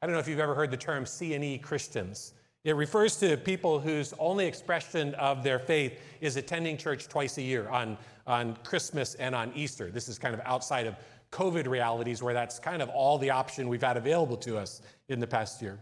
I 0.02 0.06
don't 0.06 0.14
know 0.14 0.20
if 0.20 0.28
you've 0.28 0.40
ever 0.40 0.56
heard 0.56 0.72
the 0.72 0.78
term 0.78 1.06
C&E 1.06 1.58
Christians. 1.58 2.34
It 2.64 2.76
refers 2.76 3.18
to 3.18 3.38
people 3.38 3.80
whose 3.80 4.14
only 4.18 4.46
expression 4.46 5.14
of 5.16 5.44
their 5.44 5.60
faith 5.60 6.00
is 6.22 6.36
attending 6.38 6.78
church 6.78 7.08
twice 7.08 7.38
a 7.38 7.42
year 7.42 7.68
on, 7.70 7.98
on 8.26 8.56
Christmas 8.64 9.16
and 9.16 9.36
on 9.36 9.52
Easter. 9.56 9.92
This 9.92 10.08
is 10.08 10.18
kind 10.18 10.34
of 10.34 10.42
outside 10.46 10.88
of 10.88 10.96
COVID 11.32 11.68
realities 11.68 12.24
where 12.24 12.34
that's 12.34 12.60
kind 12.60 12.82
of 12.82 12.90
all 12.90 13.18
the 13.18 13.30
option 13.30 13.68
we've 13.68 13.84
had 13.84 13.98
available 13.98 14.38
to 14.38 14.58
us 14.58 14.82
in 15.10 15.20
the 15.20 15.28
past 15.28 15.62
year. 15.62 15.80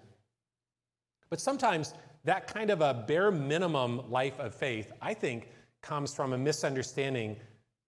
But 1.30 1.40
sometimes 1.40 1.94
that 2.24 2.48
kind 2.48 2.70
of 2.70 2.82
a 2.82 2.94
bare 2.94 3.32
minimum 3.32 4.10
life 4.10 4.40
of 4.40 4.56
faith, 4.56 4.92
I 5.02 5.14
think, 5.14 5.50
comes 5.82 6.14
from 6.14 6.34
a 6.34 6.38
misunderstanding 6.38 7.38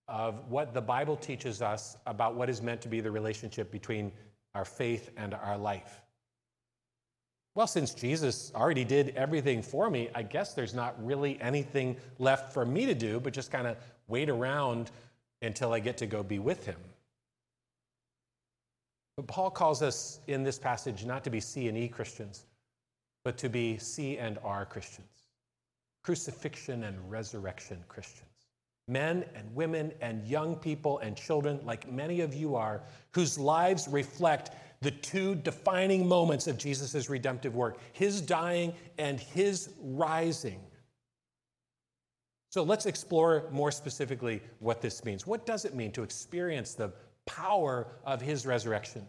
of 0.08 0.50
what 0.50 0.74
the 0.74 0.82
Bible 0.82 1.16
teaches 1.16 1.62
us 1.62 1.98
about 2.06 2.36
what 2.36 2.50
is 2.50 2.62
meant 2.62 2.82
to 2.82 2.88
be 2.88 3.00
the 3.00 3.12
relationship 3.12 3.72
between 3.72 4.12
our 4.54 4.66
faith 4.66 5.10
and 5.18 5.34
our 5.34 5.58
life. 5.58 6.02
Well, 7.56 7.68
since 7.68 7.94
Jesus 7.94 8.52
already 8.54 8.84
did 8.84 9.14
everything 9.16 9.62
for 9.62 9.90
me, 9.90 10.10
I 10.14 10.24
guess 10.24 10.54
there's 10.54 10.74
not 10.74 10.94
really 11.04 11.40
anything 11.42 11.96
left 12.20 12.54
for 12.54 12.66
me 12.66 12.86
to 12.86 12.94
do 12.94 13.20
but 13.20 13.34
just 13.34 13.50
kind 13.50 13.66
of 13.66 13.78
wait 14.08 14.30
around 14.30 14.92
until 15.42 15.74
I 15.74 15.80
get 15.80 15.98
to 15.98 16.06
go 16.06 16.22
be 16.22 16.40
with 16.40 16.66
him. 16.66 16.80
But 19.16 19.28
Paul 19.28 19.50
calls 19.50 19.82
us 19.82 20.20
in 20.28 20.44
this 20.44 20.60
passage 20.60 21.06
not 21.06 21.24
to 21.24 21.30
be 21.30 21.40
C 21.40 21.70
and 21.70 21.78
E 21.78 21.88
Christians, 21.88 22.46
but 23.26 23.38
to 23.40 23.50
be 23.50 23.78
C 23.78 24.18
and 24.18 24.40
R 24.42 24.66
Christians. 24.66 25.28
Crucifixion 26.04 26.86
and 26.86 27.12
resurrection 27.12 27.84
Christians. 27.90 28.30
Men 28.88 29.26
and 29.36 29.54
women 29.54 29.92
and 30.00 30.26
young 30.26 30.56
people 30.56 31.00
and 31.00 31.18
children, 31.18 31.60
like 31.66 31.92
many 31.92 32.22
of 32.22 32.34
you 32.34 32.56
are, 32.56 32.84
whose 33.12 33.38
lives 33.38 33.90
reflect 33.90 34.52
the 34.82 34.92
two 34.92 35.36
defining 35.36 36.08
moments 36.08 36.48
of 36.48 36.58
Jesus' 36.58 37.10
redemptive 37.10 37.56
work 37.56 37.80
his 37.92 38.22
dying 38.22 38.74
and 38.98 39.20
his 39.20 39.72
rising. 39.82 40.62
So 42.50 42.64
let's 42.64 42.86
explore 42.86 43.50
more 43.52 43.72
specifically 43.72 44.42
what 44.60 44.82
this 44.82 45.04
means. 45.04 45.28
What 45.28 45.46
does 45.46 45.66
it 45.66 45.76
mean 45.76 45.92
to 45.92 46.04
experience 46.04 46.74
the 46.74 46.94
power 47.26 47.88
of 48.06 48.22
his 48.22 48.46
resurrection. 48.46 49.06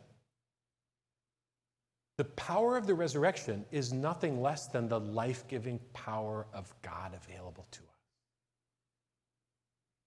The 2.18 2.24
power 2.24 2.76
of 2.76 2.86
the 2.86 2.94
resurrection 2.94 3.64
is 3.70 3.92
nothing 3.92 4.40
less 4.40 4.68
than 4.68 4.88
the 4.88 5.00
life 5.00 5.46
giving 5.48 5.78
power 5.92 6.46
of 6.54 6.74
God 6.80 7.12
available 7.14 7.66
to 7.70 7.80
us. 7.80 7.86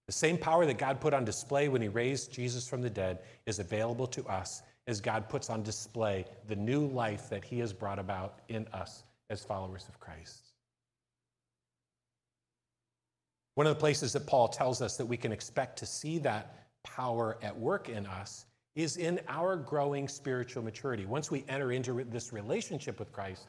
The 0.08 0.12
same 0.12 0.36
power 0.36 0.66
that 0.66 0.78
God 0.78 1.00
put 1.00 1.14
on 1.14 1.24
display 1.24 1.68
when 1.68 1.80
he 1.80 1.86
raised 1.86 2.32
Jesus 2.32 2.68
from 2.68 2.82
the 2.82 2.90
dead 2.90 3.20
is 3.46 3.60
available 3.60 4.08
to 4.08 4.26
us 4.26 4.62
as 4.88 5.00
God 5.00 5.28
puts 5.28 5.50
on 5.50 5.62
display 5.62 6.24
the 6.48 6.56
new 6.56 6.84
life 6.86 7.28
that 7.30 7.44
he 7.44 7.60
has 7.60 7.72
brought 7.72 8.00
about 8.00 8.40
in 8.48 8.66
us 8.72 9.04
as 9.28 9.44
followers 9.44 9.86
of 9.88 10.00
Christ. 10.00 10.48
One 13.54 13.68
of 13.68 13.76
the 13.76 13.80
places 13.80 14.12
that 14.14 14.26
Paul 14.26 14.48
tells 14.48 14.82
us 14.82 14.96
that 14.96 15.06
we 15.06 15.16
can 15.16 15.30
expect 15.30 15.78
to 15.78 15.86
see 15.86 16.18
that 16.18 16.66
power 16.82 17.38
at 17.40 17.56
work 17.56 17.88
in 17.88 18.04
us 18.06 18.46
is 18.74 18.96
in 18.96 19.20
our 19.28 19.56
growing 19.56 20.08
spiritual 20.08 20.62
maturity. 20.62 21.06
Once 21.06 21.30
we 21.30 21.44
enter 21.48 21.72
into 21.72 22.04
this 22.04 22.32
relationship 22.32 22.98
with 22.98 23.12
Christ, 23.12 23.46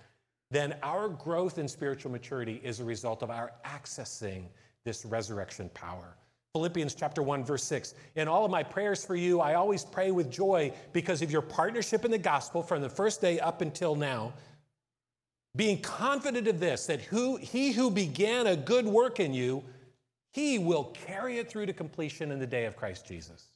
then 0.50 0.75
our 0.84 1.08
growth 1.08 1.58
in 1.58 1.68
spiritual 1.68 2.12
maturity 2.12 2.60
is 2.63 2.80
a 2.80 2.84
result 2.84 3.24
of 3.24 3.30
our 3.30 3.54
accessing 3.66 4.46
this 4.84 5.06
resurrection 5.06 5.70
power. 5.74 6.18
Philippians 6.54 6.96
chapter 6.96 7.24
1 7.24 7.46
verse 7.46 7.63
6. 7.63 7.94
In 8.16 8.28
all 8.28 8.44
of 8.44 8.51
my 8.51 8.62
prayers 8.62 9.06
for 9.06 9.16
you, 9.16 9.40
I 9.40 9.54
always 9.54 9.86
pray 9.86 10.12
with 10.12 10.30
joy 10.30 10.74
because 10.92 11.22
of 11.22 11.32
your 11.32 11.42
partnership 11.42 12.04
in 12.04 12.12
the 12.12 12.18
gospel 12.18 12.62
from 12.62 12.82
the 12.82 12.90
first 12.90 13.22
day 13.22 13.40
up 13.40 13.62
until 13.62 13.96
now, 13.96 14.34
being 15.56 15.82
confident 15.82 16.48
of 16.48 16.60
this 16.60 16.86
that 16.88 17.01
who 17.01 17.38
he 17.38 17.72
who 17.72 17.90
began 17.90 18.48
a 18.48 18.56
good 18.56 18.86
work 18.86 19.22
in 19.22 19.34
you, 19.34 19.63
he 20.34 20.60
will 20.60 20.86
carry 20.86 21.38
it 21.38 21.50
through 21.50 21.68
to 21.68 21.74
completion 21.74 22.32
in 22.32 22.40
the 22.40 22.48
day 22.48 22.66
of 22.66 22.75
Christ 22.75 23.06
Jesus. 23.06 23.48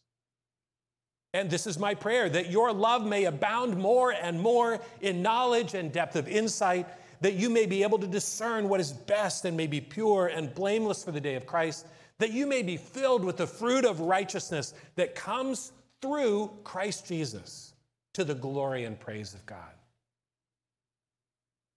And 1.36 1.50
this 1.50 1.68
is 1.68 1.78
my 1.78 1.94
prayer 1.94 2.30
that 2.30 2.50
your 2.50 2.72
love 2.72 3.06
may 3.06 3.26
abound 3.26 3.76
more 3.76 4.14
and 4.14 4.40
more 4.40 4.80
in 5.02 5.22
knowledge 5.22 5.74
and 5.74 5.92
depth 5.92 6.16
of 6.16 6.30
insight, 6.30 6.88
that 7.20 7.34
you 7.34 7.50
may 7.50 7.66
be 7.66 7.84
able 7.84 8.00
to 8.00 8.08
discern 8.08 8.70
what 8.70 8.80
is 8.80 8.94
best 8.94 9.44
and 9.44 9.58
may 9.58 9.68
be 9.68 9.82
pure 9.82 10.28
and 10.28 10.56
blameless 10.56 11.04
for 11.04 11.12
the 11.12 11.20
day 11.20 11.36
of 11.36 11.46
Christ, 11.46 11.88
that 12.20 12.32
you 12.32 12.48
may 12.48 12.64
be 12.64 12.78
filled 12.78 13.26
with 13.26 13.36
the 13.36 13.46
fruit 13.46 13.84
of 13.84 14.00
righteousness 14.00 14.74
that 14.96 15.14
comes 15.14 15.74
through 16.02 16.52
Christ 16.64 17.06
Jesus 17.06 17.74
to 18.14 18.24
the 18.24 18.36
glory 18.36 18.86
and 18.86 18.98
praise 18.98 19.34
of 19.34 19.46
God. 19.46 19.60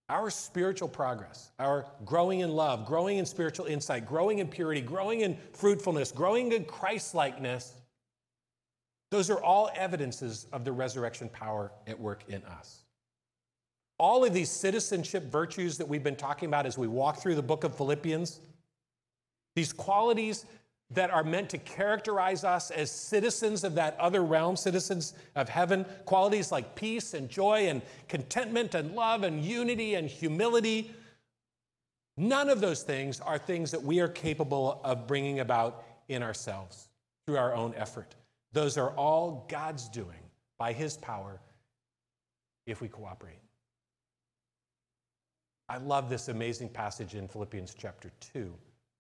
Our 0.09 0.31
spiritual 0.31 0.89
progress, 0.89 1.51
our 1.59 1.85
growing 2.05 2.41
in 2.41 2.51
love, 2.51 2.87
growing 2.87 3.19
in 3.19 3.27
spiritual 3.27 3.67
insight, 3.67 4.07
growing 4.07 4.39
in 4.39 4.47
purity, 4.47 4.83
growing 4.83 5.23
in 5.23 5.37
fruitfulness, 5.53 6.13
growing 6.13 6.53
in 6.53 6.65
Christ-likeness 6.65 7.75
those 9.11 9.31
are 9.31 9.43
all 9.43 9.71
evidences 9.75 10.47
of 10.53 10.65
the 10.65 10.73
resurrection 10.73 11.29
power 11.29 11.73
at 11.87 11.99
work 11.99 12.25
in 12.29 12.43
us. 12.45 12.83
All 13.99 14.25
of 14.25 14.33
these 14.33 14.51
citizenship 14.51 15.25
virtues 15.25 15.79
that 15.79 15.89
we've 15.89 16.05
been 16.05 16.17
talking 16.17 16.49
about 16.49 16.67
as 16.67 16.79
we 16.79 16.87
walk 16.87 17.21
through 17.21 17.35
the 17.35 17.43
book 17.43 17.65
of 17.65 17.75
Philippians, 17.75 18.41
these 19.57 19.73
qualities 19.73 20.45
that 20.91 21.11
are 21.11 21.25
meant 21.25 21.51
to 21.51 21.59
characterize 21.59 22.45
us 22.45 22.71
as 22.71 22.91
citizens 22.91 23.65
of 23.65 23.75
that 23.75 23.99
other 23.99 24.25
realm, 24.25 24.57
citizens 24.57 25.15
of 25.35 25.49
heaven, 25.49 25.85
qualities 26.05 26.51
like 26.51 26.75
peace 26.75 27.13
and 27.13 27.29
joy 27.29 27.67
and 27.69 27.83
contentment 28.09 28.75
and 28.75 28.95
love 28.95 29.23
and 29.23 29.45
unity 29.45 29.97
and 29.97 30.09
humility. 30.09 30.93
None 32.17 32.49
of 32.49 32.61
those 32.61 32.83
things 32.83 33.21
are 33.21 33.39
things 33.39 33.71
that 33.71 33.83
we 33.83 34.01
are 34.01 34.09
capable 34.09 34.81
of 34.83 35.07
bringing 35.07 35.41
about 35.41 35.85
in 36.09 36.23
ourselves 36.23 36.89
through 37.27 37.37
our 37.37 37.55
own 37.55 37.75
effort. 37.77 38.15
Those 38.53 38.79
are 38.79 38.91
all 38.91 39.47
God's 39.49 39.89
doing 39.89 40.23
by 40.59 40.73
His 40.73 40.97
power 40.97 41.41
if 42.67 42.81
we 42.81 42.89
cooperate. 42.89 43.41
I 45.69 45.77
love 45.79 46.09
this 46.09 46.29
amazing 46.29 46.71
passage 46.71 47.15
in 47.15 47.29
Philippians 47.29 47.75
chapter 47.77 48.11
2, 48.33 48.55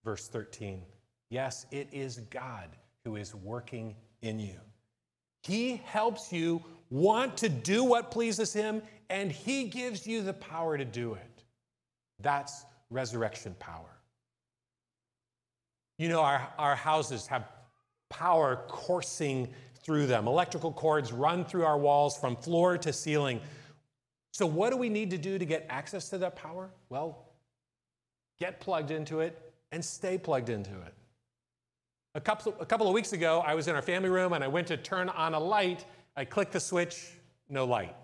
verse 0.05 0.29
13. 0.29 0.83
Yes, 1.31 1.67
it 1.71 1.89
is 1.93 2.19
God 2.31 2.77
who 3.05 3.17
is 3.17 3.35
working 3.35 3.95
in 4.23 4.39
you. 4.39 4.61
He 5.43 5.77
helps 5.85 6.33
you 6.33 6.63
want 6.91 7.37
to 7.39 7.49
do 7.49 7.85
what 7.85 8.11
pleases 8.11 8.53
Him, 8.53 8.83
and 9.09 9.33
He 9.33 9.65
gives 9.65 10.07
you 10.07 10.23
the 10.23 10.35
power 10.35 10.77
to 10.77 10.85
do 10.85 11.15
it. 11.15 11.45
That's 12.21 12.65
resurrection 12.91 13.55
power. 13.59 13.99
You 15.99 16.09
know, 16.09 16.21
our, 16.21 16.49
our 16.59 16.77
houses 16.77 17.27
have 17.27 17.45
power 18.09 18.65
coursing 18.69 19.49
through 19.83 20.07
them. 20.07 20.27
Electrical 20.27 20.73
cords 20.73 21.13
run 21.13 21.45
through 21.45 21.65
our 21.65 21.79
walls 21.79 22.19
from 22.19 22.37
floor 22.37 22.77
to 22.79 22.93
ceiling. 22.93 23.41
So, 24.33 24.47
what 24.47 24.71
do 24.71 24.77
we 24.77 24.89
need 24.89 25.11
to 25.11 25.19
do 25.19 25.39
to 25.39 25.45
get 25.45 25.67
access 25.69 26.11
to 26.11 26.19
that 26.19 26.37
power? 26.37 26.71
Well, 26.89 27.27
get 28.39 28.61
plugged 28.61 28.91
into 28.91 29.21
it 29.21 29.53
and 29.73 29.85
stay 29.85 30.19
plugged 30.19 30.49
into 30.49 30.71
it. 30.71 30.95
A 32.15 32.21
couple, 32.21 32.55
a 32.61 32.67
couple 32.67 32.87
of 32.87 32.95
weeks 32.95 33.13
ago, 33.13 33.43
I 33.47 33.55
was 33.55 33.69
in 33.69 33.75
our 33.75 33.83
family 33.83 34.09
room 34.09 34.33
and 34.33 34.43
I 34.43 34.49
went 34.49 34.67
to 34.69 34.77
turn 34.77 35.09
on 35.09 35.35
a 35.35 35.41
light. 35.41 35.85
I 36.17 36.25
clicked 36.25 36.53
the 36.53 36.61
switch, 36.61 37.13
no 37.49 37.65
light. 37.65 37.95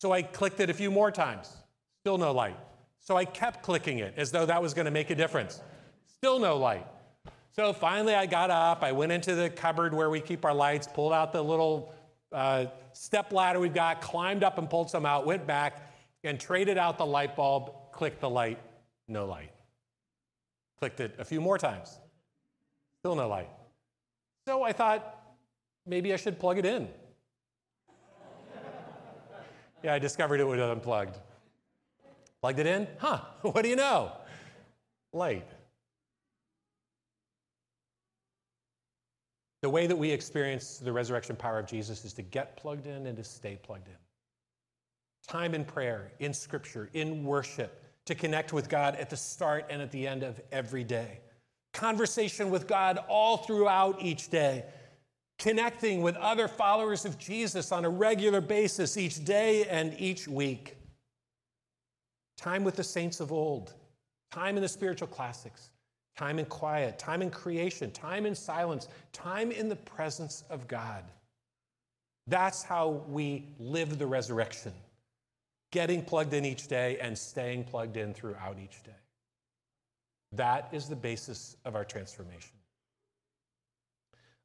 So 0.00 0.12
I 0.12 0.22
clicked 0.22 0.60
it 0.60 0.70
a 0.70 0.74
few 0.74 0.90
more 0.90 1.10
times, 1.10 1.56
still 2.00 2.18
no 2.18 2.32
light. 2.32 2.56
So 3.00 3.16
I 3.16 3.24
kept 3.24 3.62
clicking 3.62 3.98
it 3.98 4.14
as 4.16 4.30
though 4.30 4.46
that 4.46 4.62
was 4.62 4.74
going 4.74 4.84
to 4.84 4.90
make 4.90 5.10
a 5.10 5.14
difference. 5.14 5.60
Still 6.06 6.38
no 6.38 6.56
light. 6.56 6.86
So 7.58 7.72
finally, 7.72 8.14
I 8.14 8.26
got 8.26 8.50
up. 8.50 8.84
I 8.84 8.92
went 8.92 9.10
into 9.10 9.34
the 9.34 9.50
cupboard 9.50 9.92
where 9.92 10.10
we 10.10 10.20
keep 10.20 10.44
our 10.44 10.54
lights, 10.54 10.86
pulled 10.86 11.12
out 11.12 11.32
the 11.32 11.42
little 11.42 11.92
uh, 12.30 12.66
step 12.92 13.32
ladder 13.32 13.58
we've 13.58 13.74
got, 13.74 14.00
climbed 14.00 14.44
up 14.44 14.58
and 14.58 14.70
pulled 14.70 14.88
some 14.88 15.04
out, 15.04 15.26
went 15.26 15.44
back 15.44 15.92
and 16.22 16.38
traded 16.38 16.78
out 16.78 16.98
the 16.98 17.04
light 17.04 17.34
bulb, 17.34 17.72
clicked 17.90 18.20
the 18.20 18.30
light, 18.30 18.60
no 19.08 19.26
light. 19.26 19.50
Clicked 20.78 21.00
it 21.00 21.16
a 21.18 21.24
few 21.24 21.40
more 21.40 21.58
times, 21.58 21.98
still 23.00 23.16
no 23.16 23.26
light. 23.26 23.50
So 24.46 24.62
I 24.62 24.70
thought 24.70 25.20
maybe 25.84 26.12
I 26.12 26.16
should 26.16 26.38
plug 26.38 26.58
it 26.58 26.64
in. 26.64 26.86
yeah, 29.82 29.94
I 29.94 29.98
discovered 29.98 30.38
it 30.38 30.46
was 30.46 30.60
unplugged. 30.60 31.18
Plugged 32.40 32.60
it 32.60 32.66
in? 32.68 32.86
Huh, 32.98 33.18
what 33.42 33.62
do 33.62 33.68
you 33.68 33.74
know? 33.74 34.12
Light. 35.12 35.57
The 39.62 39.70
way 39.70 39.86
that 39.86 39.96
we 39.96 40.10
experience 40.10 40.78
the 40.78 40.92
resurrection 40.92 41.34
power 41.34 41.58
of 41.58 41.66
Jesus 41.66 42.04
is 42.04 42.12
to 42.14 42.22
get 42.22 42.56
plugged 42.56 42.86
in 42.86 43.06
and 43.06 43.16
to 43.16 43.24
stay 43.24 43.58
plugged 43.62 43.88
in. 43.88 43.94
Time 45.26 45.54
in 45.54 45.64
prayer, 45.64 46.12
in 46.20 46.32
scripture, 46.32 46.88
in 46.92 47.24
worship, 47.24 47.82
to 48.06 48.14
connect 48.14 48.52
with 48.52 48.68
God 48.68 48.94
at 48.96 49.10
the 49.10 49.16
start 49.16 49.66
and 49.68 49.82
at 49.82 49.90
the 49.90 50.06
end 50.06 50.22
of 50.22 50.40
every 50.52 50.84
day. 50.84 51.20
Conversation 51.74 52.50
with 52.50 52.66
God 52.66 52.98
all 53.08 53.38
throughout 53.38 54.00
each 54.00 54.30
day. 54.30 54.64
Connecting 55.38 56.02
with 56.02 56.16
other 56.16 56.48
followers 56.48 57.04
of 57.04 57.18
Jesus 57.18 57.70
on 57.70 57.84
a 57.84 57.88
regular 57.88 58.40
basis 58.40 58.96
each 58.96 59.24
day 59.24 59.66
and 59.66 59.94
each 59.98 60.26
week. 60.26 60.76
Time 62.36 62.64
with 62.64 62.76
the 62.76 62.84
saints 62.84 63.20
of 63.20 63.32
old. 63.32 63.74
Time 64.30 64.56
in 64.56 64.62
the 64.62 64.68
spiritual 64.68 65.08
classics 65.08 65.70
time 66.18 66.40
in 66.40 66.46
quiet, 66.46 66.98
time 66.98 67.22
in 67.22 67.30
creation, 67.30 67.92
time 67.92 68.26
in 68.26 68.34
silence, 68.34 68.88
time 69.12 69.52
in 69.52 69.68
the 69.68 69.76
presence 69.76 70.42
of 70.50 70.66
God. 70.66 71.04
That's 72.26 72.64
how 72.64 73.04
we 73.08 73.46
live 73.60 73.98
the 73.98 74.06
resurrection, 74.06 74.72
getting 75.70 76.02
plugged 76.02 76.34
in 76.34 76.44
each 76.44 76.66
day 76.66 76.98
and 77.00 77.16
staying 77.16 77.64
plugged 77.64 77.96
in 77.96 78.12
throughout 78.14 78.56
each 78.62 78.82
day. 78.82 78.90
That 80.32 80.68
is 80.72 80.88
the 80.88 80.96
basis 80.96 81.56
of 81.64 81.76
our 81.76 81.84
transformation. 81.84 82.56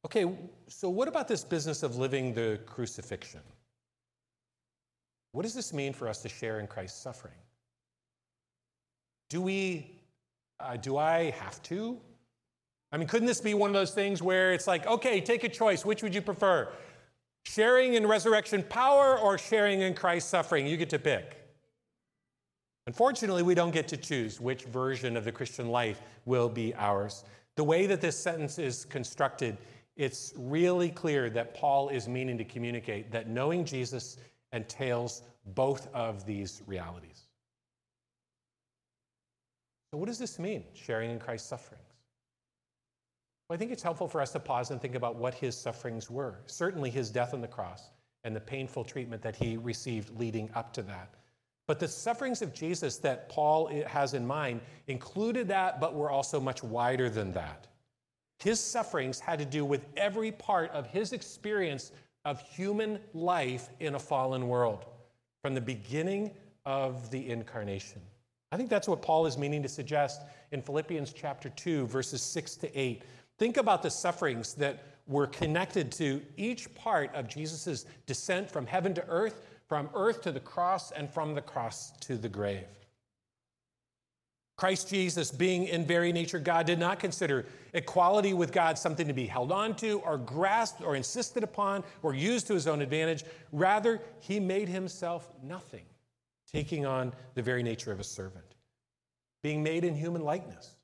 Okay, 0.06 0.32
so 0.68 0.90
what 0.90 1.08
about 1.08 1.28
this 1.28 1.44
business 1.44 1.82
of 1.82 1.96
living 1.98 2.36
the 2.36 2.60
crucifixion? 2.68 3.42
What 5.32 5.42
does 5.42 5.56
this 5.56 5.74
mean 5.74 5.92
for 5.92 6.08
us 6.08 6.22
to 6.22 6.30
share 6.30 6.60
in 6.60 6.68
Christ's 6.68 7.02
suffering? 7.02 7.34
Do 9.30 9.42
we 9.42 10.03
uh, 10.64 10.78
do 10.78 10.98
I 10.98 11.32
have 11.32 11.62
to? 11.64 12.00
I 12.92 12.98
mean, 12.98 13.08
couldn't 13.08 13.28
this 13.28 13.42
be 13.42 13.54
one 13.54 13.70
of 13.70 13.74
those 13.74 13.92
things 13.92 14.22
where 14.22 14.54
it's 14.54 14.68
like, 14.68 14.86
okay, 14.86 15.20
take 15.20 15.44
a 15.44 15.50
choice. 15.50 15.84
Which 15.84 16.04
would 16.04 16.14
you 16.14 16.22
prefer? 16.22 16.70
Sharing 17.44 17.96
in 17.96 18.06
resurrection 18.06 18.64
power 18.64 19.18
or 19.18 19.38
sharing 19.38 19.82
in 19.82 19.94
Christ's 19.96 20.30
suffering? 20.30 20.68
You 20.68 20.78
get 20.78 20.90
to 20.92 21.00
pick. 21.00 21.40
Unfortunately, 22.86 23.44
we 23.44 23.56
don't 23.56 23.72
get 23.72 23.88
to 23.90 23.98
choose 23.98 24.40
which 24.40 24.64
version 24.66 25.18
of 25.18 25.26
the 25.26 25.32
Christian 25.32 25.70
life 25.70 26.02
will 26.26 26.50
be 26.50 26.76
ours. 26.76 27.24
The 27.56 27.64
way 27.64 27.88
that 27.88 28.02
this 28.02 28.18
sentence 28.18 28.60
is 28.60 28.86
constructed, 28.86 29.58
it's 29.96 30.34
really 30.38 30.90
clear 30.90 31.30
that 31.32 31.54
Paul 31.54 31.90
is 31.90 32.08
meaning 32.08 32.38
to 32.38 32.44
communicate 32.44 33.12
that 33.12 33.30
knowing 33.30 33.64
Jesus 33.64 34.18
entails 34.52 35.24
both 35.56 35.88
of 35.94 36.26
these 36.26 36.62
realities. 36.68 37.24
So, 39.94 39.98
what 39.98 40.08
does 40.08 40.18
this 40.18 40.40
mean, 40.40 40.64
sharing 40.74 41.12
in 41.12 41.20
Christ's 41.20 41.48
sufferings? 41.48 41.94
Well, 43.48 43.56
I 43.56 43.60
think 43.60 43.72
it's 43.72 43.84
helpful 43.84 44.08
for 44.08 44.22
us 44.22 44.32
to 44.32 44.40
pause 44.40 44.72
and 44.72 44.82
think 44.82 44.96
about 44.96 45.18
what 45.18 45.36
his 45.36 45.56
sufferings 45.56 46.10
were. 46.10 46.40
Certainly, 46.48 46.90
his 46.90 47.12
death 47.12 47.36
on 47.36 47.42
the 47.42 47.48
cross 47.48 47.92
and 48.24 48.36
the 48.36 48.40
painful 48.40 48.84
treatment 48.86 49.22
that 49.22 49.36
he 49.36 49.56
received 49.56 50.20
leading 50.20 50.50
up 50.56 50.74
to 50.74 50.82
that. 50.82 51.14
But 51.68 51.80
the 51.80 51.88
sufferings 51.88 52.42
of 52.42 52.56
Jesus 52.56 52.98
that 52.98 53.30
Paul 53.30 53.68
has 53.86 54.16
in 54.16 54.26
mind 54.26 54.62
included 54.88 55.48
that, 55.50 55.80
but 55.80 55.94
were 55.94 56.10
also 56.10 56.40
much 56.40 56.64
wider 56.64 57.08
than 57.08 57.32
that. 57.34 57.68
His 58.40 58.60
sufferings 58.60 59.20
had 59.20 59.38
to 59.38 59.46
do 59.46 59.64
with 59.64 59.86
every 59.96 60.32
part 60.32 60.72
of 60.72 60.88
his 60.88 61.14
experience 61.14 61.92
of 62.26 62.42
human 62.42 62.98
life 63.14 63.70
in 63.80 63.94
a 63.94 64.00
fallen 64.00 64.48
world, 64.48 64.86
from 65.44 65.54
the 65.54 65.62
beginning 65.62 66.32
of 66.66 67.12
the 67.12 67.30
incarnation. 67.30 68.02
I 68.54 68.56
think 68.56 68.70
that's 68.70 68.88
what 68.88 69.02
Paul 69.02 69.26
is 69.26 69.36
meaning 69.36 69.64
to 69.64 69.68
suggest 69.68 70.22
in 70.52 70.62
Philippians 70.62 71.12
chapter 71.12 71.50
2, 71.50 71.88
verses 71.88 72.22
6 72.22 72.56
to 72.58 72.80
8. 72.80 73.02
Think 73.40 73.58
about 73.58 73.82
the 73.82 73.90
sufferings 73.90 74.54
that 74.54 74.84
were 75.08 75.26
connected 75.26 75.92
to 75.94 76.22
each 76.38 76.72
part 76.76 77.10
of 77.16 77.28
Jesus' 77.28 77.88
descent 78.06 78.52
from 78.52 78.68
heaven 78.68 78.94
to 78.94 79.04
earth, 79.08 79.42
from 79.68 79.90
earth 79.96 80.22
to 80.22 80.32
the 80.32 80.40
cross, 80.40 80.92
and 80.92 81.10
from 81.10 81.34
the 81.34 81.42
cross 81.42 81.94
to 82.02 82.16
the 82.16 82.30
grave. 82.30 82.68
Christ 84.56 84.88
Jesus, 84.88 85.32
being 85.32 85.66
in 85.66 85.84
very 85.84 86.12
nature 86.12 86.38
God, 86.38 86.68
did 86.68 86.78
not 86.78 87.00
consider 87.00 87.48
equality 87.74 88.36
with 88.36 88.52
God 88.52 88.78
something 88.78 89.08
to 89.08 89.14
be 89.14 89.26
held 89.26 89.52
on 89.52 89.76
to 89.78 90.00
or 90.02 90.20
grasped 90.20 90.84
or 90.84 90.96
insisted 90.96 91.42
upon 91.42 91.84
or 92.04 92.14
used 92.14 92.46
to 92.46 92.54
his 92.54 92.68
own 92.68 92.84
advantage. 92.84 93.24
Rather, 93.52 94.00
he 94.20 94.40
made 94.40 94.70
himself 94.70 95.32
nothing, 95.42 95.86
taking 96.54 96.86
on 96.86 97.14
the 97.34 97.42
very 97.42 97.64
nature 97.64 97.92
of 97.92 98.00
a 98.00 98.04
servant, 98.04 98.56
being 99.42 99.64
made 99.64 99.84
in 99.84 99.96
human 99.96 100.22
likeness. 100.22 100.76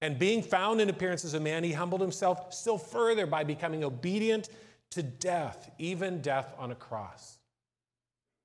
And 0.00 0.18
being 0.18 0.42
found 0.42 0.80
in 0.80 0.88
appearance 0.88 1.24
as 1.24 1.34
a 1.34 1.40
man, 1.40 1.62
he 1.62 1.72
humbled 1.72 2.00
himself 2.00 2.52
still 2.52 2.78
further 2.78 3.24
by 3.24 3.44
becoming 3.44 3.84
obedient 3.84 4.48
to 4.90 5.02
death, 5.02 5.70
even 5.78 6.20
death 6.20 6.52
on 6.58 6.72
a 6.72 6.74
cross. 6.74 7.38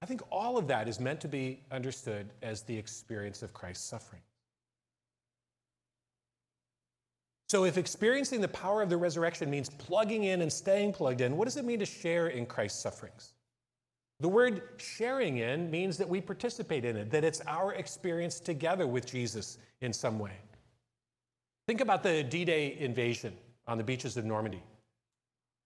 I 0.01 0.05
think 0.05 0.21
all 0.29 0.57
of 0.57 0.67
that 0.67 0.87
is 0.87 0.99
meant 0.99 1.19
to 1.21 1.27
be 1.27 1.61
understood 1.71 2.29
as 2.43 2.61
the 2.61 2.77
experience 2.77 3.41
of 3.41 3.53
Christ's 3.53 3.85
suffering. 3.85 4.21
So, 7.49 7.63
if 7.63 7.77
experiencing 7.77 8.41
the 8.41 8.49
power 8.49 8.81
of 8.81 8.89
the 8.89 8.97
resurrection 8.97 9.49
means 9.49 9.69
plugging 9.69 10.25
in 10.25 10.41
and 10.41 10.51
staying 10.51 10.93
plugged 10.93 11.21
in, 11.21 11.37
what 11.37 11.45
does 11.45 11.57
it 11.57 11.65
mean 11.65 11.79
to 11.79 11.85
share 11.85 12.27
in 12.27 12.45
Christ's 12.45 12.79
sufferings? 12.79 13.33
The 14.19 14.27
word 14.27 14.63
sharing 14.77 15.37
in 15.37 15.69
means 15.69 15.97
that 15.97 16.09
we 16.09 16.21
participate 16.21 16.85
in 16.85 16.95
it, 16.95 17.11
that 17.11 17.23
it's 17.23 17.41
our 17.41 17.73
experience 17.73 18.39
together 18.39 18.87
with 18.87 19.05
Jesus 19.05 19.59
in 19.81 19.93
some 19.93 20.17
way. 20.17 20.33
Think 21.67 21.81
about 21.81 22.01
the 22.01 22.23
D 22.23 22.43
Day 22.45 22.77
invasion 22.79 23.33
on 23.67 23.77
the 23.77 23.83
beaches 23.83 24.17
of 24.17 24.25
Normandy. 24.25 24.63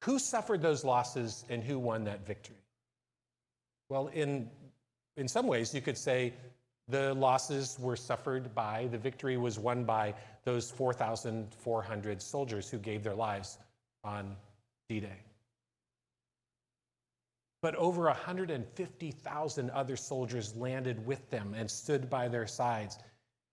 Who 0.03 0.19
suffered 0.19 0.61
those 0.61 0.83
losses 0.83 1.45
and 1.49 1.63
who 1.63 1.79
won 1.79 2.03
that 2.05 2.25
victory? 2.25 2.55
Well, 3.89 4.07
in, 4.07 4.49
in 5.15 5.27
some 5.27 5.47
ways, 5.47 5.73
you 5.73 5.81
could 5.81 5.97
say 5.97 6.33
the 6.87 7.13
losses 7.13 7.77
were 7.79 7.95
suffered 7.95 8.53
by, 8.53 8.87
the 8.87 8.97
victory 8.97 9.37
was 9.37 9.59
won 9.59 9.83
by 9.85 10.13
those 10.43 10.71
4,400 10.71 12.21
soldiers 12.21 12.69
who 12.69 12.79
gave 12.79 13.03
their 13.03 13.13
lives 13.13 13.59
on 14.03 14.35
D 14.89 14.99
Day. 14.99 15.19
But 17.61 17.75
over 17.75 18.05
150,000 18.05 19.69
other 19.69 19.95
soldiers 19.95 20.55
landed 20.55 21.05
with 21.05 21.29
them 21.29 21.53
and 21.55 21.69
stood 21.69 22.09
by 22.09 22.27
their 22.27 22.47
sides. 22.47 22.97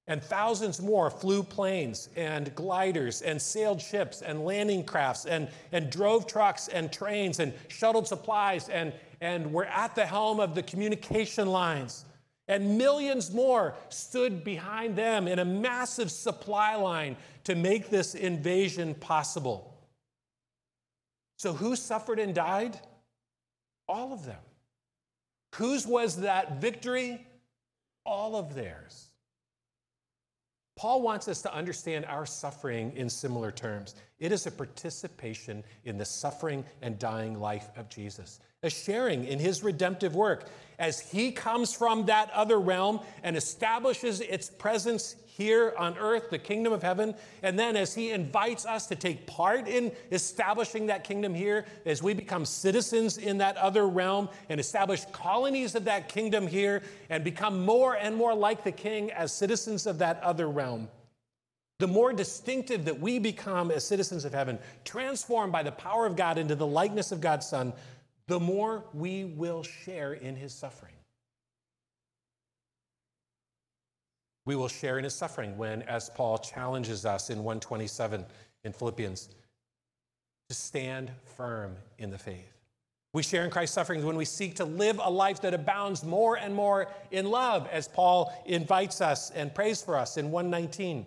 And 0.09 0.23
thousands 0.23 0.81
more 0.81 1.11
flew 1.11 1.43
planes 1.43 2.09
and 2.17 2.55
gliders 2.55 3.21
and 3.21 3.41
sailed 3.41 3.83
ships 3.83 4.23
and 4.23 4.43
landing 4.43 4.83
crafts 4.83 5.27
and, 5.27 5.49
and 5.71 5.91
drove 5.91 6.27
trucks 6.27 6.69
and 6.69 6.91
trains 6.91 7.41
and 7.41 7.53
shuttled 7.69 8.09
supplies 8.09 8.71
and, 8.71 8.95
and 9.21 9.53
were 9.53 9.67
at 9.67 9.95
the 9.95 10.07
helm 10.07 10.41
of 10.41 10.55
the 10.55 10.63
communication 10.63 11.49
lines. 11.49 12.07
And 12.49 12.79
millions 12.79 13.31
more 13.31 13.75
stood 13.91 14.43
behind 14.43 14.97
them 14.97 15.29
in 15.29 15.39
a 15.39 15.45
massive 15.45 16.11
supply 16.11 16.75
line 16.77 17.15
to 17.45 17.55
make 17.55 17.91
this 17.91 18.15
invasion 18.15 18.95
possible. 18.95 19.75
So, 21.37 21.53
who 21.53 21.77
suffered 21.77 22.19
and 22.19 22.35
died? 22.35 22.81
All 23.89 24.13
of 24.13 24.27
them. 24.27 24.41
Whose 25.55 25.87
was 25.87 26.17
that 26.17 26.61
victory? 26.61 27.27
All 28.05 28.37
of 28.37 28.55
theirs. 28.55 29.09
Paul 30.77 31.03
wants 31.03 31.27
us 31.27 31.43
to 31.43 31.53
understand 31.53 32.05
our 32.05 32.25
suffering 32.25 32.93
in 32.97 33.11
similar 33.11 33.51
terms. 33.51 33.95
It 34.19 34.33
is 34.33 34.47
a 34.47 34.51
participation 34.51 35.63
in 35.85 35.97
the 35.97 36.05
suffering 36.05 36.65
and 36.83 36.99
dying 36.99 37.39
life 37.39 37.69
of 37.77 37.89
Jesus, 37.89 38.41
a 38.65 38.71
sharing 38.71 39.25
in 39.25 39.39
his 39.39 39.63
redemptive 39.63 40.17
work 40.17 40.49
as 40.79 40.99
he 40.99 41.31
comes 41.31 41.73
from 41.73 42.07
that 42.07 42.31
other 42.33 42.59
realm 42.59 43.01
and 43.23 43.37
establishes 43.37 44.21
its 44.21 44.49
presence 44.49 45.15
here 45.39 45.73
on 45.79 45.97
earth, 45.99 46.31
the 46.31 46.39
kingdom 46.39 46.73
of 46.73 46.83
heaven. 46.83 47.15
And 47.45 47.57
then 47.57 47.77
as 47.77 47.95
he 47.95 48.11
invites 48.11 48.67
us 48.67 48.89
to 48.89 48.97
take 48.97 49.25
part 49.29 49.69
in 49.69 49.93
establishing 50.11 50.87
that 50.87 51.05
kingdom 51.05 51.33
here, 51.33 51.65
as 51.87 52.03
we 52.03 52.13
become 52.13 52.45
citizens 52.45 53.19
in 53.19 53.39
that 53.39 53.57
other 53.57 53.87
realm 53.87 54.29
and 54.49 54.59
establish 54.59 55.05
colonies 55.13 55.77
of 55.77 55.85
that 55.85 56.09
kingdom 56.09 56.49
here 56.49 56.83
and 57.09 57.23
become 57.23 57.65
more 57.65 57.95
and 57.95 58.17
more 58.17 58.35
like 58.35 58.65
the 58.65 58.73
king 58.73 59.13
as 59.13 59.33
citizens 59.33 59.87
of 59.87 59.99
that 59.99 60.21
other 60.25 60.49
realm. 60.49 60.89
The 61.79 61.87
more 61.87 62.13
distinctive 62.13 62.85
that 62.87 62.99
we 62.99 63.19
become 63.19 63.71
as 63.71 63.85
citizens 63.85 64.25
of 64.25 64.35
heaven, 64.35 64.59
transformed 64.85 65.53
by 65.53 65.63
the 65.63 65.73
power 65.73 66.07
of 66.07 66.17
God 66.17 66.37
into 66.37 66.57
the 66.57 66.67
likeness 66.67 67.13
of 67.13 67.21
God's 67.21 67.47
Son, 67.47 67.73
the 68.27 68.41
more 68.41 68.85
we 68.93 69.25
will 69.25 69.63
share 69.63 70.13
in 70.13 70.35
his 70.35 70.53
suffering. 70.53 70.95
We 74.45 74.57
will 74.57 74.69
share 74.69 74.99
in 74.99 75.05
his 75.05 75.15
suffering 75.15 75.57
when, 75.57 75.83
as 75.83 76.11
Paul 76.11 76.39
challenges 76.39 77.05
us 77.05 77.31
in 77.31 77.39
127 77.39 78.25
in 78.65 78.73
Philippians, 78.73 79.29
to 80.49 80.55
stand 80.55 81.11
firm 81.37 81.77
in 81.99 82.11
the 82.11 82.19
faith. 82.19 82.59
We 83.13 83.23
share 83.23 83.45
in 83.45 83.51
Christ's 83.51 83.75
sufferings 83.75 84.05
when 84.05 84.17
we 84.17 84.25
seek 84.25 84.57
to 84.57 84.65
live 84.65 85.01
a 85.03 85.11
life 85.11 85.41
that 85.43 85.55
abounds 85.55 86.03
more 86.03 86.37
and 86.37 86.55
more 86.55 86.89
in 87.11 87.27
love, 87.27 87.69
as 87.71 87.89
Paul 87.89 88.33
invites 88.47 89.01
us 89.01 89.31
and 89.31 89.55
prays 89.55 89.83
for 89.83 89.97
us 89.97 90.17
in 90.17 90.31
119. 90.31 91.07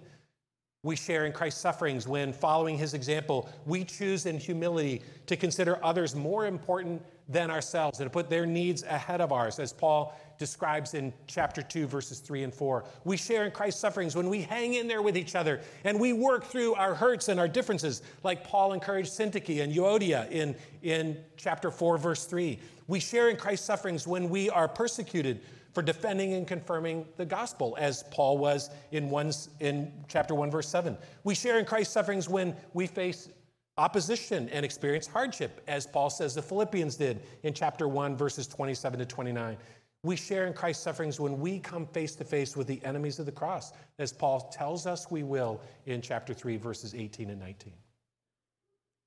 We 0.84 0.96
share 0.96 1.28
in 1.28 1.32
Christ's 1.32 1.62
sufferings 1.62 2.08
when, 2.08 2.34
following 2.34 2.76
his 2.76 2.96
example, 2.96 3.48
we 3.68 3.84
choose 3.84 4.26
in 4.26 4.40
humility 4.40 5.04
to 5.28 5.36
consider 5.36 5.78
others 5.86 6.16
more 6.16 6.48
important 6.48 7.06
than 7.30 7.52
ourselves 7.52 8.00
and 8.00 8.08
to 8.08 8.10
put 8.12 8.32
their 8.32 8.48
needs 8.48 8.82
ahead 8.82 9.22
of 9.22 9.32
ours, 9.32 9.60
as 9.60 9.72
Paul 9.72 10.20
describes 10.40 10.96
in 10.96 11.14
chapter 11.28 11.62
2, 11.62 11.86
verses 11.86 12.18
3 12.18 12.46
and 12.46 12.52
4. 12.52 12.84
We 13.04 13.16
share 13.16 13.46
in 13.46 13.52
Christ's 13.52 13.80
sufferings 13.80 14.16
when 14.16 14.28
we 14.28 14.42
hang 14.42 14.74
in 14.74 14.88
there 14.88 15.04
with 15.04 15.16
each 15.16 15.36
other 15.36 15.62
and 15.84 16.00
we 16.00 16.14
work 16.14 16.46
through 16.46 16.74
our 16.74 16.96
hurts 16.96 17.30
and 17.30 17.40
our 17.40 17.48
differences, 17.48 18.02
like 18.24 18.44
Paul 18.44 18.74
encouraged 18.74 19.12
Syntyche 19.12 19.62
and 19.62 19.72
Euodia 19.72 20.32
in, 20.32 20.56
in 20.82 21.16
chapter 21.38 21.70
4, 21.70 22.00
verse 22.00 22.26
3. 22.26 22.58
We 22.88 23.00
share 23.00 23.30
in 23.30 23.38
Christ's 23.38 23.68
sufferings 23.68 24.08
when 24.08 24.30
we 24.32 24.50
are 24.50 24.68
persecuted 24.68 25.42
for 25.74 25.82
defending 25.82 26.34
and 26.34 26.48
confirming 26.48 27.06
the 27.18 27.26
gospel, 27.26 27.78
as 27.80 28.04
Paul 28.12 28.38
was 28.38 28.70
in, 28.92 29.10
one, 29.10 29.32
in 29.60 29.92
chapter 30.08 30.36
1, 30.36 30.52
verse 30.52 30.68
7. 30.68 30.98
We 31.24 31.36
share 31.36 31.60
in 31.60 31.66
Christ's 31.66 31.94
sufferings 31.94 32.28
when 32.28 32.56
we 32.74 32.88
face 32.88 33.30
opposition 33.78 34.50
and 34.50 34.66
experience 34.66 35.08
hardship, 35.08 35.62
as 35.68 35.88
Paul 35.88 36.10
says 36.10 36.36
the 36.36 36.42
Philippians 36.42 36.96
did 36.96 37.22
in 37.44 37.54
chapter 37.54 37.88
1, 37.88 38.16
verses 38.18 38.48
27 38.48 39.00
to 39.00 39.06
29. 39.06 39.58
We 40.04 40.16
share 40.16 40.48
in 40.48 40.54
Christ's 40.54 40.84
sufferings 40.84 41.20
when 41.20 41.40
we 41.40 41.60
come 41.60 41.86
face 41.86 42.16
to 42.16 42.24
face 42.24 42.58
with 42.58 42.68
the 42.68 42.84
enemies 42.84 43.20
of 43.20 43.26
the 43.26 43.32
cross, 43.32 43.72
as 44.00 44.12
Paul 44.12 44.50
tells 44.52 44.86
us 44.88 45.12
we 45.12 45.24
will 45.24 45.62
in 45.86 46.02
chapter 46.02 46.34
3, 46.34 46.58
verses 46.58 46.96
18 46.96 47.30
and 47.30 47.40
19. 47.40 47.74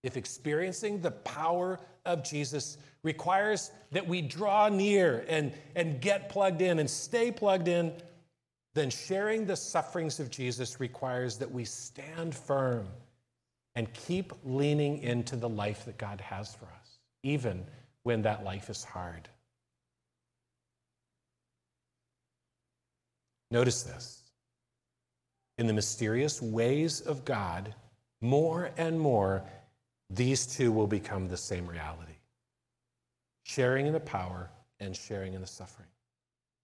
If 0.04 0.18
experiencing 0.18 1.00
the 1.00 1.10
power 1.10 1.80
of 2.04 2.22
Jesus 2.22 2.76
requires 3.02 3.70
that 3.90 4.06
we 4.06 4.20
draw 4.20 4.68
near 4.68 5.24
and, 5.28 5.54
and 5.74 5.98
get 5.98 6.28
plugged 6.28 6.60
in 6.60 6.78
and 6.78 6.88
stay 6.88 7.32
plugged 7.32 7.68
in, 7.68 7.90
then 8.74 8.90
sharing 8.90 9.46
the 9.46 9.56
sufferings 9.56 10.20
of 10.20 10.30
Jesus 10.30 10.78
requires 10.78 11.38
that 11.38 11.50
we 11.50 11.64
stand 11.64 12.34
firm 12.34 12.86
and 13.76 13.90
keep 13.94 14.34
leaning 14.44 14.98
into 14.98 15.36
the 15.36 15.48
life 15.48 15.86
that 15.86 15.96
God 15.96 16.20
has 16.20 16.54
for 16.54 16.66
us, 16.66 16.98
even 17.22 17.64
when 18.02 18.20
that 18.22 18.44
life 18.44 18.68
is 18.68 18.84
hard. 18.84 19.26
Notice 23.50 23.84
this. 23.84 24.20
In 25.56 25.66
the 25.66 25.72
mysterious 25.72 26.42
ways 26.42 27.00
of 27.00 27.24
God, 27.24 27.74
more 28.20 28.70
and 28.76 29.00
more, 29.00 29.44
these 30.14 30.46
two 30.46 30.72
will 30.72 30.86
become 30.86 31.28
the 31.28 31.36
same 31.36 31.66
reality 31.66 32.12
sharing 33.46 33.86
in 33.86 33.92
the 33.92 34.00
power 34.00 34.50
and 34.80 34.96
sharing 34.96 35.34
in 35.34 35.40
the 35.40 35.46
suffering. 35.46 35.88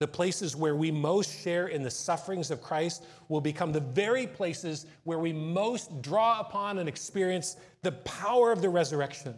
The 0.00 0.08
places 0.08 0.56
where 0.56 0.74
we 0.74 0.90
most 0.90 1.42
share 1.42 1.68
in 1.68 1.82
the 1.82 1.90
sufferings 1.90 2.50
of 2.50 2.62
Christ 2.62 3.04
will 3.28 3.42
become 3.42 3.70
the 3.70 3.80
very 3.80 4.26
places 4.26 4.86
where 5.04 5.18
we 5.18 5.32
most 5.32 6.00
draw 6.00 6.40
upon 6.40 6.78
and 6.78 6.88
experience 6.88 7.56
the 7.82 7.92
power 7.92 8.50
of 8.50 8.62
the 8.62 8.70
resurrection 8.70 9.34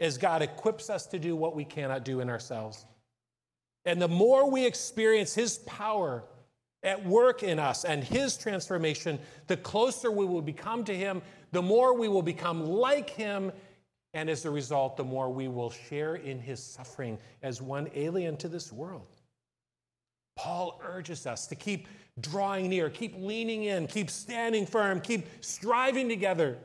as 0.00 0.18
God 0.18 0.42
equips 0.42 0.90
us 0.90 1.06
to 1.06 1.18
do 1.18 1.36
what 1.36 1.54
we 1.54 1.64
cannot 1.64 2.04
do 2.04 2.18
in 2.18 2.28
ourselves. 2.28 2.86
And 3.84 4.02
the 4.02 4.08
more 4.08 4.50
we 4.50 4.66
experience 4.66 5.32
His 5.32 5.58
power 5.58 6.24
at 6.82 7.04
work 7.06 7.42
in 7.44 7.58
us 7.58 7.84
and 7.84 8.02
His 8.02 8.36
transformation, 8.36 9.18
the 9.46 9.56
closer 9.56 10.10
we 10.10 10.24
will 10.24 10.42
become 10.42 10.82
to 10.84 10.96
Him, 10.96 11.22
the 11.52 11.62
more 11.62 11.94
we 11.94 12.08
will 12.08 12.22
become 12.22 12.64
like 12.64 13.10
Him, 13.10 13.52
and 14.14 14.28
as 14.28 14.44
a 14.44 14.50
result, 14.50 14.96
the 14.96 15.04
more 15.04 15.30
we 15.30 15.48
will 15.48 15.70
share 15.70 16.16
in 16.16 16.38
His 16.38 16.62
suffering 16.62 17.18
as 17.42 17.62
one 17.62 17.88
alien 17.94 18.36
to 18.38 18.48
this 18.48 18.72
world. 18.72 19.06
Paul 20.36 20.80
urges 20.84 21.26
us 21.26 21.46
to 21.48 21.54
keep 21.54 21.86
drawing 22.20 22.68
near, 22.68 22.88
keep 22.90 23.14
leaning 23.16 23.64
in, 23.64 23.86
keep 23.86 24.10
standing 24.10 24.66
firm, 24.66 25.00
keep 25.00 25.26
striving 25.42 26.08
together 26.08 26.58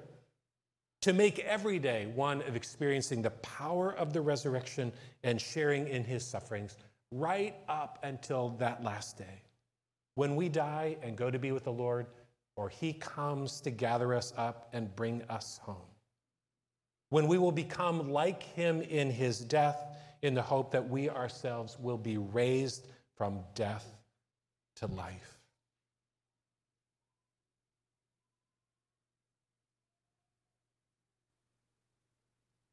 to 1.01 1.13
make 1.13 1.39
every 1.39 1.77
day 1.77 2.07
one 2.07 2.41
of 2.43 2.55
experiencing 2.55 3.21
the 3.21 3.29
power 3.31 3.93
of 3.93 4.11
the 4.11 4.21
resurrection 4.21 4.91
and 5.23 5.39
sharing 5.39 5.87
in 5.87 6.03
his 6.03 6.25
sufferings 6.25 6.77
right 7.11 7.55
up 7.69 7.99
until 8.03 8.49
that 8.57 8.83
last 8.83 9.17
day. 9.17 9.41
when 10.15 10.35
we 10.35 10.49
die 10.49 10.95
and 11.03 11.17
go 11.17 11.29
to 11.29 11.37
be 11.37 11.51
with 11.51 11.65
the 11.65 11.71
Lord, 11.71 12.07
or 12.55 12.69
he 12.69 12.93
comes 12.93 13.59
to 13.61 13.71
gather 13.71 14.13
us 14.13 14.33
up 14.37 14.69
and 14.73 14.95
bring 14.95 15.21
us 15.29 15.59
home. 15.63 15.89
When 17.09 17.27
we 17.27 17.37
will 17.37 17.51
become 17.51 18.11
like 18.11 18.43
him 18.43 18.81
in 18.81 19.09
his 19.09 19.39
death, 19.39 19.77
in 20.21 20.33
the 20.33 20.41
hope 20.41 20.71
that 20.71 20.89
we 20.89 21.09
ourselves 21.09 21.77
will 21.79 21.97
be 21.97 22.17
raised 22.17 22.87
from 23.15 23.39
death 23.53 23.85
to 24.77 24.87
life. 24.87 25.37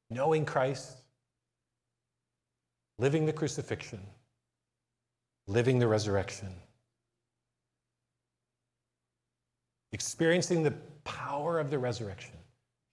Knowing 0.08 0.44
Christ, 0.44 0.96
living 2.98 3.26
the 3.26 3.32
crucifixion, 3.32 4.00
living 5.46 5.78
the 5.78 5.86
resurrection, 5.86 6.48
experiencing 9.92 10.62
the 10.62 10.74
power 11.04 11.58
of 11.58 11.70
the 11.70 11.78
resurrection, 11.78 12.36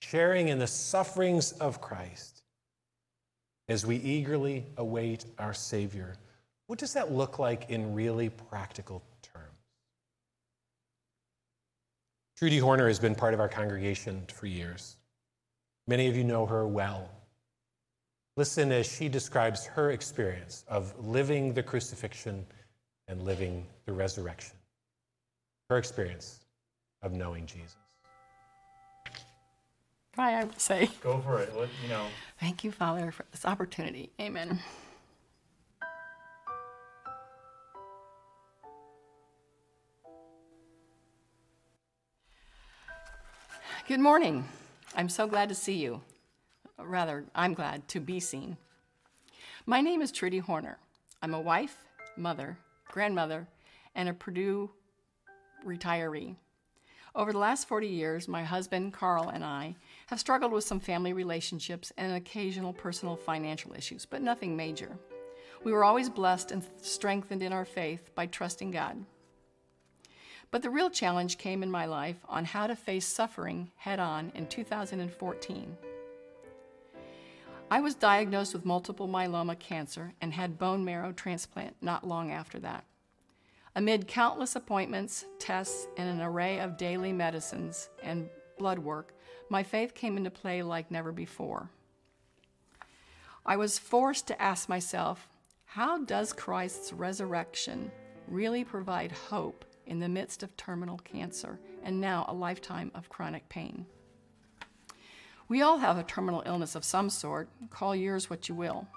sharing 0.02 0.50
in 0.50 0.60
the 0.60 0.68
sufferings 0.68 1.54
of 1.54 1.82
Christ 1.82 2.44
as 3.68 3.86
we 3.86 3.98
eagerly 3.98 4.66
await 4.78 5.26
our 5.38 5.54
Savior. 5.54 6.16
What 6.68 6.80
does 6.80 6.94
that 6.94 7.12
look 7.12 7.40
like 7.40 7.70
in 7.70 7.94
really 7.94 8.30
practical 8.30 9.04
terms? 9.22 9.46
Trudy 12.38 12.58
Horner 12.58 12.88
has 12.88 13.00
been 13.00 13.16
part 13.16 13.34
of 13.34 13.40
our 13.40 13.50
congregation 13.50 14.24
for 14.34 14.48
years. 14.48 14.98
Many 15.88 16.08
of 16.08 16.16
you 16.16 16.24
know 16.24 16.46
her 16.46 16.68
well. 16.68 17.10
Listen 18.38 18.72
as 18.72 18.88
she 18.88 19.10
describes 19.10 19.66
her 19.66 19.92
experience 19.92 20.64
of 20.68 20.94
living 21.06 21.54
the 21.54 21.64
crucifixion 21.64 22.46
and 23.08 23.24
living 23.24 23.66
the 23.86 23.94
resurrection. 23.94 24.56
Her 25.70 25.78
experience 25.78 26.40
of 27.02 27.14
knowing 27.14 27.46
Jesus. 27.46 27.78
Try, 30.14 30.34
I 30.34 30.44
would 30.44 30.60
say. 30.60 30.90
Go 31.02 31.20
for 31.20 31.40
it. 31.40 31.56
Let, 31.56 31.70
you 31.82 31.90
know. 31.90 32.08
Thank 32.40 32.64
you, 32.64 32.72
Father, 32.72 33.12
for 33.12 33.26
this 33.32 33.46
opportunity. 33.46 34.10
Amen. 34.20 34.60
Good 43.88 44.00
morning. 44.00 44.48
I'm 44.96 45.10
so 45.10 45.26
glad 45.26 45.50
to 45.50 45.56
see 45.56 45.74
you. 45.74 46.02
Rather, 46.78 47.26
I'm 47.34 47.54
glad 47.54 47.88
to 47.90 48.00
be 48.00 48.20
seen. 48.20 48.58
My 49.66 49.82
name 49.82 50.02
is 50.02 50.12
Trudy 50.12 50.40
Horner. 50.40 50.78
I'm 51.22 51.34
a 51.34 51.42
wife, 51.42 51.78
mother, 52.16 52.58
grandmother, 52.88 53.48
and 53.96 54.08
a 54.08 54.14
Purdue 54.14 54.70
retiree. 55.66 56.36
Over 57.16 57.32
the 57.32 57.40
last 57.40 57.68
40 57.68 57.88
years, 57.88 58.28
my 58.28 58.44
husband, 58.44 58.94
Carl, 58.94 59.30
and 59.30 59.44
I 59.44 59.76
have 60.08 60.20
struggled 60.20 60.52
with 60.52 60.64
some 60.64 60.80
family 60.80 61.12
relationships 61.12 61.92
and 61.98 62.14
occasional 62.14 62.72
personal 62.72 63.16
financial 63.16 63.74
issues, 63.74 64.06
but 64.06 64.22
nothing 64.22 64.56
major. 64.56 64.98
We 65.64 65.72
were 65.72 65.84
always 65.84 66.10
blessed 66.10 66.52
and 66.52 66.64
strengthened 66.82 67.42
in 67.42 67.52
our 67.52 67.66
faith 67.66 68.14
by 68.14 68.28
trusting 68.28 68.72
God. 68.72 69.06
But 70.52 70.62
the 70.62 70.70
real 70.70 70.90
challenge 70.90 71.38
came 71.38 71.64
in 71.64 71.72
my 71.72 71.86
life 71.86 72.18
on 72.28 72.46
how 72.46 72.68
to 72.68 72.76
face 72.76 73.06
suffering 73.06 73.72
head 73.76 74.00
on 74.00 74.32
in 74.36 74.48
2014. 74.48 75.78
I 77.72 77.82
was 77.82 77.94
diagnosed 77.94 78.54
with 78.54 78.66
multiple 78.66 79.08
myeloma 79.08 79.58
cancer 79.60 80.14
and 80.22 80.34
had 80.34 80.58
bone 80.58 80.84
marrow 80.84 81.12
transplant 81.12 81.76
not 81.82 82.08
long 82.08 82.32
after 82.32 82.60
that. 82.60 82.86
Amid 83.76 84.08
countless 84.08 84.56
appointments, 84.56 85.26
tests, 85.38 85.88
and 85.98 86.10
an 86.10 86.22
array 86.22 86.60
of 86.60 86.78
daily 86.78 87.14
medicines 87.14 87.90
and 88.04 88.30
blood 88.58 88.80
work, 88.80 89.14
my 89.50 89.64
faith 89.64 89.94
came 89.94 90.18
into 90.18 90.32
play 90.32 90.62
like 90.62 90.92
never 90.92 91.12
before. 91.12 91.70
I 93.46 93.58
was 93.58 93.80
forced 93.80 94.28
to 94.28 94.42
ask 94.42 94.70
myself, 94.70 95.28
how 95.66 96.04
does 96.04 96.34
Christ's 96.34 96.92
resurrection 96.92 97.92
really 98.30 98.64
provide 98.64 99.12
hope 99.12 99.66
in 99.90 100.00
the 100.00 100.08
midst 100.08 100.44
of 100.44 100.56
terminal 100.56 101.00
cancer 101.00 101.60
and 101.84 102.00
now 102.00 102.26
a 102.28 102.34
lifetime 102.34 102.92
of 102.94 103.10
chronic 103.10 103.48
pain. 103.50 103.86
We 105.48 105.64
all 105.64 105.80
have 105.80 105.98
a 105.98 106.04
terminal 106.04 106.44
illness 106.46 106.76
of 106.76 106.84
some 106.84 107.10
sort, 107.10 107.50
call 107.72 107.96
yours 107.96 108.30
what 108.30 108.48
you 108.48 108.56
will. 108.56 108.88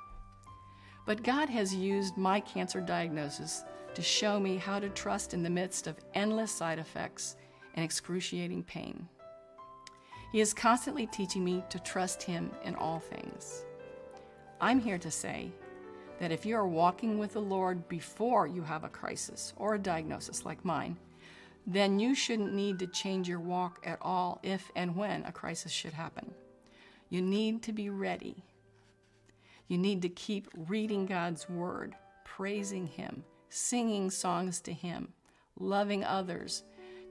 But 1.06 1.22
God 1.22 1.48
has 1.48 1.74
used 1.74 2.16
my 2.16 2.40
cancer 2.40 2.80
diagnosis 2.80 3.64
to 3.94 4.02
show 4.02 4.40
me 4.40 4.57
how 4.57 4.78
to 4.78 4.88
trust 4.88 5.35
in 5.35 5.42
the 5.42 5.50
midst 5.50 5.87
of 5.87 5.98
endless 6.14 6.52
side 6.52 6.78
effects 6.78 7.37
and 7.74 7.85
excruciating 7.85 8.62
pain. 8.64 9.09
He 10.33 10.40
is 10.40 10.55
constantly 10.55 11.07
teaching 11.07 11.44
me 11.44 11.62
to 11.68 11.78
trust 11.78 12.22
Him 12.22 12.50
in 12.64 12.74
all 12.74 13.00
things. 13.00 13.64
I'm 14.61 14.81
here 14.81 14.98
to 14.98 15.11
say 15.11 15.50
that 16.18 16.33
if 16.33 16.46
you 16.46 16.57
are 16.57 16.66
walking 16.66 17.18
with 17.18 17.33
the 17.33 17.40
Lord 17.40 17.88
before 17.88 18.46
you 18.46 18.62
have 18.62 18.85
a 18.85 18.88
crisis 18.88 19.52
or 19.57 19.74
a 19.74 19.78
diagnosis 19.78 20.44
like 20.44 20.64
mine, 20.64 20.96
then 21.66 21.98
you 21.98 22.14
shouldn't 22.14 22.55
need 22.55 22.78
to 22.78 22.87
change 22.87 23.28
your 23.28 23.40
walk 23.40 23.81
at 23.85 23.98
all 24.00 24.40
if 24.42 24.70
and 24.74 24.96
when 24.96 25.24
a 25.24 25.33
crisis 25.33 25.70
should 25.70 25.92
happen. 25.92 26.33
You 27.09 27.20
need 27.20 27.62
to 27.64 27.72
be 27.72 27.90
ready. 27.90 28.42
You 29.68 29.78
need 29.78 30.02
to 30.02 30.09
keep 30.09 30.48
reading 30.68 31.07
God's 31.07 31.48
Word, 31.48 31.94
praising 32.24 32.87
Him, 32.87 33.24
singing 33.52 34.10
songs 34.10 34.60
to 34.62 34.72
Him, 34.72 35.12
loving 35.58 36.02
others, 36.02 36.62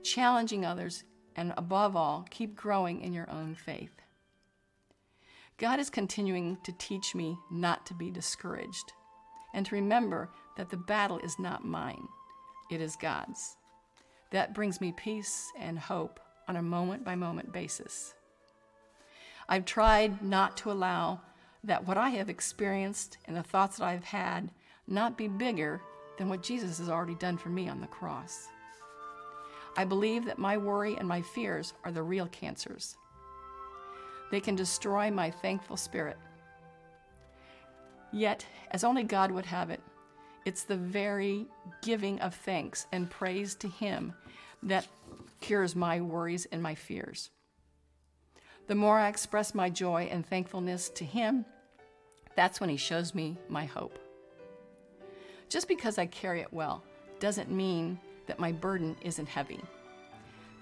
challenging 0.02 0.64
others, 0.64 1.04
and 1.36 1.54
above 1.56 1.94
all, 1.94 2.26
keep 2.30 2.56
growing 2.56 3.00
in 3.00 3.12
your 3.12 3.30
own 3.30 3.54
faith. 3.54 4.02
God 5.56 5.78
is 5.78 5.88
continuing 5.88 6.58
to 6.64 6.72
teach 6.72 7.14
me 7.14 7.38
not 7.50 7.86
to 7.86 7.94
be 7.94 8.10
discouraged 8.10 8.92
and 9.54 9.64
to 9.66 9.76
remember 9.76 10.28
that 10.56 10.70
the 10.70 10.76
battle 10.76 11.18
is 11.20 11.38
not 11.38 11.64
mine, 11.64 12.08
it 12.70 12.80
is 12.80 12.96
God's. 12.96 13.56
That 14.30 14.54
brings 14.54 14.80
me 14.80 14.92
peace 14.92 15.52
and 15.58 15.78
hope 15.78 16.18
on 16.48 16.56
a 16.56 16.62
moment 16.62 17.04
by 17.04 17.14
moment 17.14 17.52
basis. 17.52 18.14
I've 19.48 19.64
tried 19.64 20.22
not 20.22 20.56
to 20.58 20.72
allow 20.72 21.20
that 21.62 21.86
what 21.86 21.96
I 21.96 22.10
have 22.10 22.28
experienced 22.28 23.18
and 23.26 23.36
the 23.36 23.42
thoughts 23.42 23.76
that 23.76 23.84
I've 23.84 24.04
had 24.04 24.50
not 24.88 25.16
be 25.16 25.28
bigger 25.28 25.80
than 26.18 26.28
what 26.28 26.42
Jesus 26.42 26.78
has 26.78 26.88
already 26.88 27.14
done 27.14 27.36
for 27.36 27.48
me 27.48 27.68
on 27.68 27.80
the 27.80 27.86
cross. 27.86 28.48
I 29.76 29.84
believe 29.84 30.24
that 30.26 30.38
my 30.38 30.56
worry 30.56 30.96
and 30.96 31.08
my 31.08 31.22
fears 31.22 31.72
are 31.84 31.92
the 31.92 32.02
real 32.02 32.26
cancers. 32.26 32.96
They 34.30 34.40
can 34.40 34.54
destroy 34.54 35.10
my 35.10 35.30
thankful 35.30 35.76
spirit 35.76 36.16
Yet, 38.12 38.44
as 38.70 38.84
only 38.84 39.04
God 39.04 39.30
would 39.30 39.46
have 39.46 39.70
it, 39.70 39.80
it's 40.44 40.64
the 40.64 40.76
very 40.76 41.46
giving 41.80 42.20
of 42.20 42.34
thanks 42.34 42.86
and 42.92 43.10
praise 43.10 43.54
to 43.56 43.68
Him 43.68 44.12
that 44.62 44.86
cures 45.40 45.74
my 45.74 46.00
worries 46.00 46.46
and 46.52 46.62
my 46.62 46.74
fears. 46.74 47.30
The 48.66 48.74
more 48.74 48.98
I 48.98 49.08
express 49.08 49.54
my 49.54 49.70
joy 49.70 50.08
and 50.10 50.26
thankfulness 50.26 50.90
to 50.90 51.04
Him, 51.04 51.46
that's 52.36 52.60
when 52.60 52.68
He 52.68 52.76
shows 52.76 53.14
me 53.14 53.38
my 53.48 53.64
hope. 53.64 53.98
Just 55.52 55.68
because 55.68 55.98
I 55.98 56.06
carry 56.06 56.40
it 56.40 56.50
well 56.50 56.82
doesn't 57.20 57.50
mean 57.50 57.98
that 58.26 58.38
my 58.38 58.52
burden 58.52 58.96
isn't 59.02 59.28
heavy. 59.28 59.60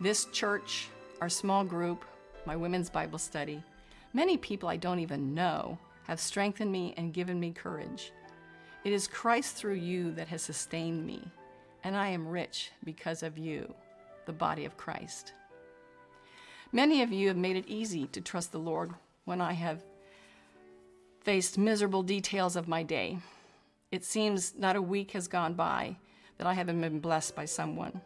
This 0.01 0.25
church, 0.33 0.89
our 1.21 1.29
small 1.29 1.63
group, 1.63 2.05
my 2.45 2.57
women's 2.57 2.91
Bible 2.91 3.21
study, 3.21 3.63
many 4.15 4.37
people 4.37 4.69
I 4.69 4.77
don't 4.77 4.99
even 4.99 5.33
know 5.33 5.79
have 6.09 6.19
strengthened 6.19 6.73
me 6.73 6.93
and 6.97 7.15
given 7.15 7.39
me 7.39 7.53
courage. 7.53 8.11
It 8.83 8.93
is 8.93 9.07
Christ 9.07 9.55
through 9.55 9.75
you 9.75 10.11
that 10.15 10.27
has 10.27 10.43
sustained 10.43 11.07
me, 11.07 11.23
and 11.85 11.97
I 11.97 12.09
am 12.09 12.27
rich 12.27 12.73
because 12.83 13.23
of 13.23 13.39
you, 13.39 13.73
the 14.27 14.33
body 14.33 14.65
of 14.65 14.77
Christ. 14.77 15.35
Many 16.73 17.03
of 17.03 17.13
you 17.13 17.29
have 17.29 17.37
made 17.37 17.55
it 17.55 17.69
easy 17.69 18.09
to 18.09 18.21
trust 18.21 18.51
the 18.51 18.59
Lord 18.59 18.91
when 19.25 19.41
I 19.41 19.53
have 19.53 19.85
faced 21.21 21.59
miserable 21.59 22.03
details 22.03 22.57
of 22.57 22.67
my 22.67 22.83
day. 22.83 23.19
It 23.91 24.05
seems 24.05 24.55
not 24.57 24.77
a 24.77 24.83
week 24.83 25.13
has 25.13 25.27
gone 25.27 25.55
by 25.55 25.97
that 26.39 26.47
I 26.47 26.55
haven't 26.55 26.81
been 26.81 27.01
blessed 27.01 27.35
by 27.35 27.45
someone. 27.45 28.01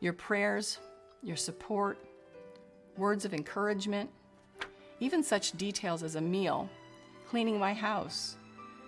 Your 0.00 0.14
prayers, 0.14 0.78
your 1.22 1.36
support, 1.36 1.98
words 2.96 3.24
of 3.24 3.34
encouragement, 3.34 4.10
even 4.98 5.22
such 5.22 5.52
details 5.52 6.02
as 6.02 6.16
a 6.16 6.20
meal 6.20 6.68
cleaning 7.28 7.58
my 7.58 7.72
house, 7.72 8.36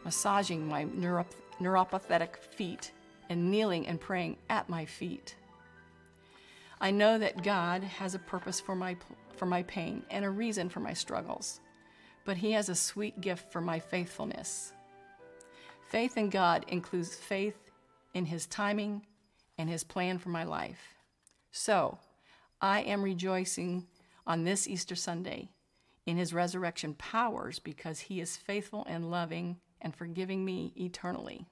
massaging 0.05 0.67
my 0.67 0.85
neurop- 0.87 1.27
neuropathic 1.61 2.37
feet, 2.37 2.91
and 3.29 3.51
kneeling 3.51 3.87
and 3.87 4.01
praying 4.01 4.37
at 4.51 4.69
my 4.69 4.85
feet. 4.85 5.37
I 6.81 6.91
know 6.91 7.19
that 7.19 7.45
God 7.45 7.85
has 7.85 8.17
a 8.17 8.19
purpose 8.19 8.59
for 8.59 8.75
my, 8.75 8.97
for 9.37 9.47
my 9.47 9.63
pain 9.63 10.03
and 10.11 10.25
a 10.25 10.31
reason 10.31 10.69
for 10.69 10.81
my 10.81 10.93
struggles, 10.93 11.61
but 12.25 12.37
He 12.37 12.51
has 12.53 12.69
a 12.69 12.75
sweet 12.75 13.21
gift 13.21 13.53
for 13.53 13.61
my 13.61 13.79
faithfulness. 13.79 14.73
Faith 15.93 16.17
in 16.17 16.31
God 16.31 16.65
includes 16.69 17.15
faith 17.15 17.71
in 18.15 18.25
His 18.25 18.47
timing 18.47 19.03
and 19.59 19.69
his 19.69 19.85
plan 19.85 20.17
for 20.17 20.31
my 20.31 20.43
life. 20.43 20.95
So, 21.51 21.99
I 22.63 22.81
am 22.81 23.03
rejoicing 23.03 23.87
on 24.27 24.45
this 24.45 24.67
Easter 24.67 24.95
Sunday 24.95 25.51
in 26.07 26.17
his 26.17 26.33
resurrection 26.33 26.95
powers 26.95 27.59
because 27.59 28.01
he 28.01 28.23
is 28.23 28.39
faithful 28.39 28.87
and 28.89 29.11
loving 29.11 29.59
and 29.83 29.95
forgiving 29.95 30.47
me 30.47 30.73
eternally. 30.77 31.45